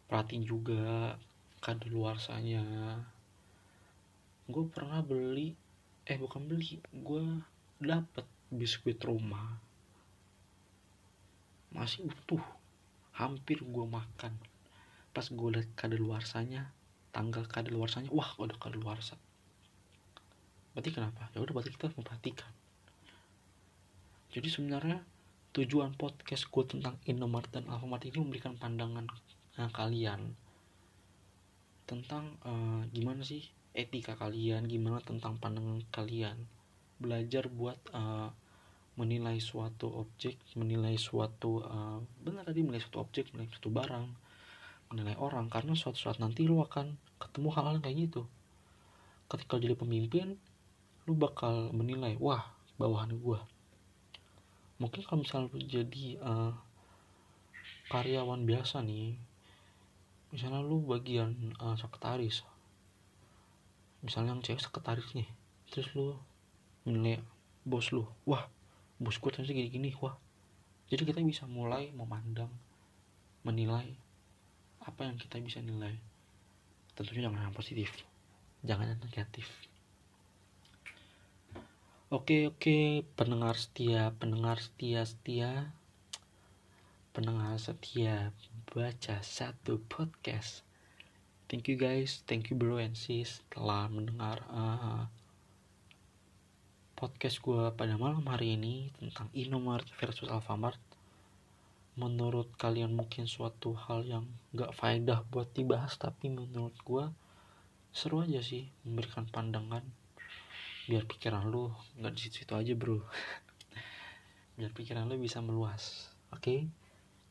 Perhatiin 0.05 0.45
juga 0.45 1.17
kadaluarsanya 1.65 2.62
gue 4.45 4.65
pernah 4.69 5.01
beli 5.01 5.58
eh 6.05 6.21
bukan 6.21 6.45
beli 6.45 6.77
gue 6.93 7.25
dapet 7.81 8.29
biskuit 8.53 9.01
rumah. 9.01 9.58
Masih 11.73 12.05
utuh 12.05 12.45
hampir 13.17 13.65
gue 13.65 13.86
makan. 13.89 14.38
Pas 15.10 15.25
gue 15.25 15.49
liat 15.49 15.73
kadaluarsanya 15.73 16.69
tanggal 17.10 17.49
kadaluarsanya 17.49 18.13
wah 18.13 18.38
udah 18.38 18.62
kadaluarsa. 18.62 19.17
Berarti 20.77 20.93
kenapa? 20.93 21.34
Ya 21.34 21.41
udah 21.41 21.53
berarti 21.58 21.73
kita 21.73 21.89
memperhatikan 21.97 22.53
jadi 24.36 24.52
sebenarnya 24.52 25.00
tujuan 25.56 25.95
podcast 25.95 26.52
gue 26.52 26.63
tentang 26.67 27.00
Indomaret 27.08 27.48
dan 27.56 27.71
Alfamart 27.71 28.04
ini 28.04 28.19
memberikan 28.19 28.60
pandangan 28.60 29.08
nah, 29.56 29.71
kalian 29.71 30.36
tentang 31.88 32.36
uh, 32.43 32.84
gimana 32.91 33.24
sih 33.24 33.48
etika 33.71 34.19
kalian 34.19 34.67
gimana 34.67 35.00
tentang 35.00 35.39
pandangan 35.39 35.80
kalian. 35.88 36.36
Belajar 37.00 37.48
buat 37.48 37.80
uh, 37.95 38.36
menilai 39.00 39.39
suatu 39.39 39.88
objek 40.04 40.36
menilai 40.60 41.00
suatu 41.00 41.63
uh, 41.63 42.04
benar 42.19 42.43
tadi 42.43 42.60
menilai 42.60 42.84
suatu 42.84 43.08
objek 43.08 43.32
menilai 43.32 43.56
suatu 43.56 43.71
barang 43.71 44.08
menilai 44.91 45.15
orang 45.15 45.48
karena 45.48 45.80
suatu 45.80 45.95
saat 45.95 46.19
nanti 46.19 46.43
lu 46.43 46.60
akan 46.60 47.00
ketemu 47.24 47.56
hal-hal 47.56 47.80
kayak 47.80 48.12
gitu. 48.12 48.28
Ketika 49.32 49.63
jadi 49.63 49.80
pemimpin 49.80 50.36
lu 51.08 51.15
bakal 51.15 51.71
menilai 51.71 52.19
wah 52.19 52.52
bawahan 52.76 53.15
gua 53.15 53.48
mungkin 54.82 55.02
kalau 55.08 55.24
misalnya 55.24 55.56
jadi 55.64 56.06
uh, 56.20 56.54
karyawan 57.88 58.44
biasa 58.44 58.84
nih 58.84 59.16
misalnya 60.34 60.60
lu 60.60 60.84
bagian 60.84 61.56
uh, 61.62 61.80
sekretaris. 61.80 62.44
Misalnya 64.04 64.36
yang 64.36 64.44
cewek 64.44 64.62
sekretaris 64.62 65.08
nih 65.16 65.30
terus 65.72 65.90
lu 65.98 66.14
menilai 66.86 67.24
bos 67.66 67.90
lu 67.90 68.06
wah 68.30 68.46
bos 69.02 69.18
gue 69.18 69.30
ternyata 69.32 69.56
gini-gini 69.56 69.96
wah. 70.04 70.18
Jadi 70.92 71.02
kita 71.08 71.20
bisa 71.26 71.50
mulai 71.50 71.90
memandang 71.96 72.52
menilai 73.42 73.90
apa 74.86 75.02
yang 75.08 75.18
kita 75.18 75.42
bisa 75.42 75.64
nilai. 75.64 75.98
Tentunya 76.94 77.26
jangan 77.26 77.50
yang 77.50 77.56
positif 77.56 77.90
jangan 78.66 78.90
yang 78.90 79.02
negatif 79.06 79.46
oke 82.13 82.54
oke. 82.54 83.02
Pendengar 83.18 83.58
setia 83.58 84.13
pendengar 84.22 84.62
setia 84.62 85.02
setia. 85.10 85.74
Pendengar 87.10 87.58
setia 87.58 88.30
baca 88.70 89.26
satu 89.26 89.82
podcast. 89.89 90.62
Thank 91.50 91.65
you 91.65 91.82
guys. 91.82 92.22
Thank 92.30 92.54
you 92.54 92.56
bro 92.62 92.78
and 92.78 92.94
sis 92.94 93.41
telah 93.50 93.89
mendengar 93.89 94.46
uh, 94.54 95.10
podcast 96.94 97.41
gue 97.41 97.74
pada 97.74 97.98
malam 97.98 98.22
hari 98.30 98.54
ini 98.54 98.94
tentang 99.02 99.34
Indomaret 99.34 99.89
versus 99.98 100.30
Alfamart. 100.30 100.78
Menurut 101.98 102.54
kalian 102.62 102.94
mungkin 102.94 103.26
suatu 103.26 103.74
hal 103.74 104.06
yang 104.06 104.30
gak 104.54 104.78
faedah 104.78 105.26
buat 105.34 105.50
dibahas 105.58 105.98
tapi 105.98 106.30
menurut 106.30 106.78
gue 106.86 107.10
seru 107.89 108.22
aja 108.22 108.46
sih 108.46 108.70
memberikan 108.86 109.26
pandangan 109.26 110.05
biar 110.86 111.10
pikiran 111.10 111.50
lu 111.50 111.74
nggak 111.98 112.13
di 112.13 112.30
situ 112.30 112.54
aja 112.54 112.74
bro. 112.78 113.02
Biar 114.58 114.71
pikiran 114.71 115.10
lu 115.10 115.19
bisa 115.19 115.41
meluas 115.41 116.13
oke? 116.32 116.39
Okay? 116.39 116.60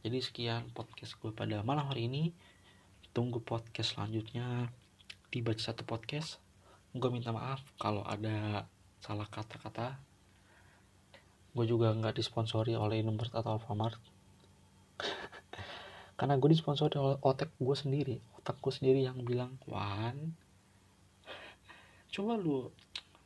jadi 0.05 0.21
sekian 0.21 0.69
podcast 0.77 1.17
gue 1.17 1.33
pada 1.33 1.65
malam 1.65 1.89
hari 1.89 2.11
ini. 2.11 2.35
Tunggu 3.15 3.41
podcast 3.41 3.97
selanjutnya. 3.97 4.69
Di 5.33 5.41
baca 5.41 5.63
satu 5.63 5.87
podcast. 5.87 6.43
Gue 6.93 7.09
minta 7.09 7.33
maaf 7.33 7.65
kalau 7.81 8.05
ada 8.05 8.69
salah 9.01 9.31
kata-kata. 9.31 9.97
Gue 11.57 11.65
juga 11.65 11.95
nggak 11.95 12.21
disponsori 12.21 12.77
oleh 12.77 13.01
Indomaret 13.01 13.33
atau 13.33 13.57
Alfamart. 13.57 14.03
Karena 16.19 16.37
gue 16.37 16.51
disponsori 16.53 16.99
oleh 17.01 17.17
otak 17.25 17.55
gue 17.57 17.77
sendiri. 17.79 18.21
Otak 18.37 18.61
gue 18.61 18.73
sendiri 18.75 19.01
yang 19.07 19.23
bilang 19.25 19.57
Wan 19.65 20.37
coba 22.15 22.39
lu 22.39 22.71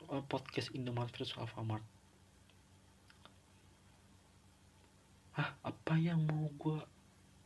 podcast 0.08 0.72
Indomaret 0.72 1.12
versus 1.12 1.36
Alfamart 1.36 1.84
Hah, 5.38 5.54
apa 5.62 5.94
yang 5.94 6.26
mau 6.26 6.50
gue 6.58 6.82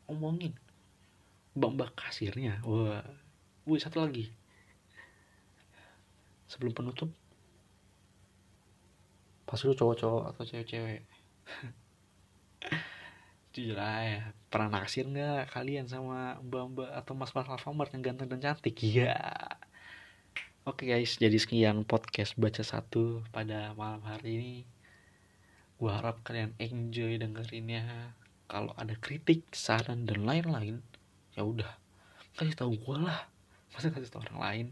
omongin? 0.09 0.57
Mbak-mbak 1.53 1.93
kasirnya. 1.93 2.57
Wah, 2.65 3.05
wih 3.69 3.77
satu 3.77 4.01
lagi. 4.01 4.33
Sebelum 6.49 6.73
penutup, 6.73 7.13
pasti 9.45 9.69
lu 9.69 9.77
cowok-cowok 9.77 10.25
atau 10.33 10.43
cewek-cewek. 10.49 11.05
Jujur 13.53 13.77
aja, 13.77 14.33
pernah 14.49 14.81
naksir 14.81 15.05
nggak 15.05 15.53
kalian 15.53 15.85
sama 15.85 16.41
mbak-mbak 16.41 16.97
atau 16.97 17.13
mas-mas 17.13 17.45
Alfamart 17.45 17.93
yang 17.93 18.01
ganteng 18.01 18.33
dan 18.33 18.41
cantik? 18.41 18.81
Iya. 18.81 19.21
Oke 20.63 20.87
guys, 20.87 21.19
jadi 21.19 21.35
sekian 21.43 21.83
podcast 21.83 22.39
baca 22.39 22.63
satu 22.63 23.27
pada 23.35 23.75
malam 23.75 23.99
hari 24.07 24.39
ini. 24.39 24.55
Gue 25.75 25.91
harap 25.91 26.23
kalian 26.23 26.55
enjoy 26.63 27.19
dengerinnya. 27.19 28.15
Kalau 28.47 28.71
ada 28.79 28.95
kritik 28.95 29.43
saran 29.51 30.07
dan 30.07 30.23
lain-lain 30.23 30.79
ya 31.35 31.43
udah. 31.43 31.67
Kasih 32.39 32.55
tahu 32.55 32.79
gue 32.79 32.95
lah. 32.95 33.27
Masa 33.75 33.91
kasih 33.91 34.15
tahu 34.15 34.23
orang 34.31 34.39
lain? 34.39 34.67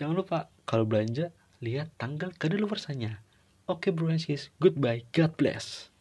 Jangan 0.00 0.16
lupa 0.16 0.48
kalau 0.64 0.88
belanja 0.88 1.36
lihat 1.60 1.92
tanggal 2.00 2.32
kadaluarsanya 2.40 3.20
oke 3.68 3.88
bro 3.92 4.08
and 4.08 4.24
sis 4.24 4.48
goodbye. 4.56 5.04
God 5.12 5.36
bless 5.36 5.93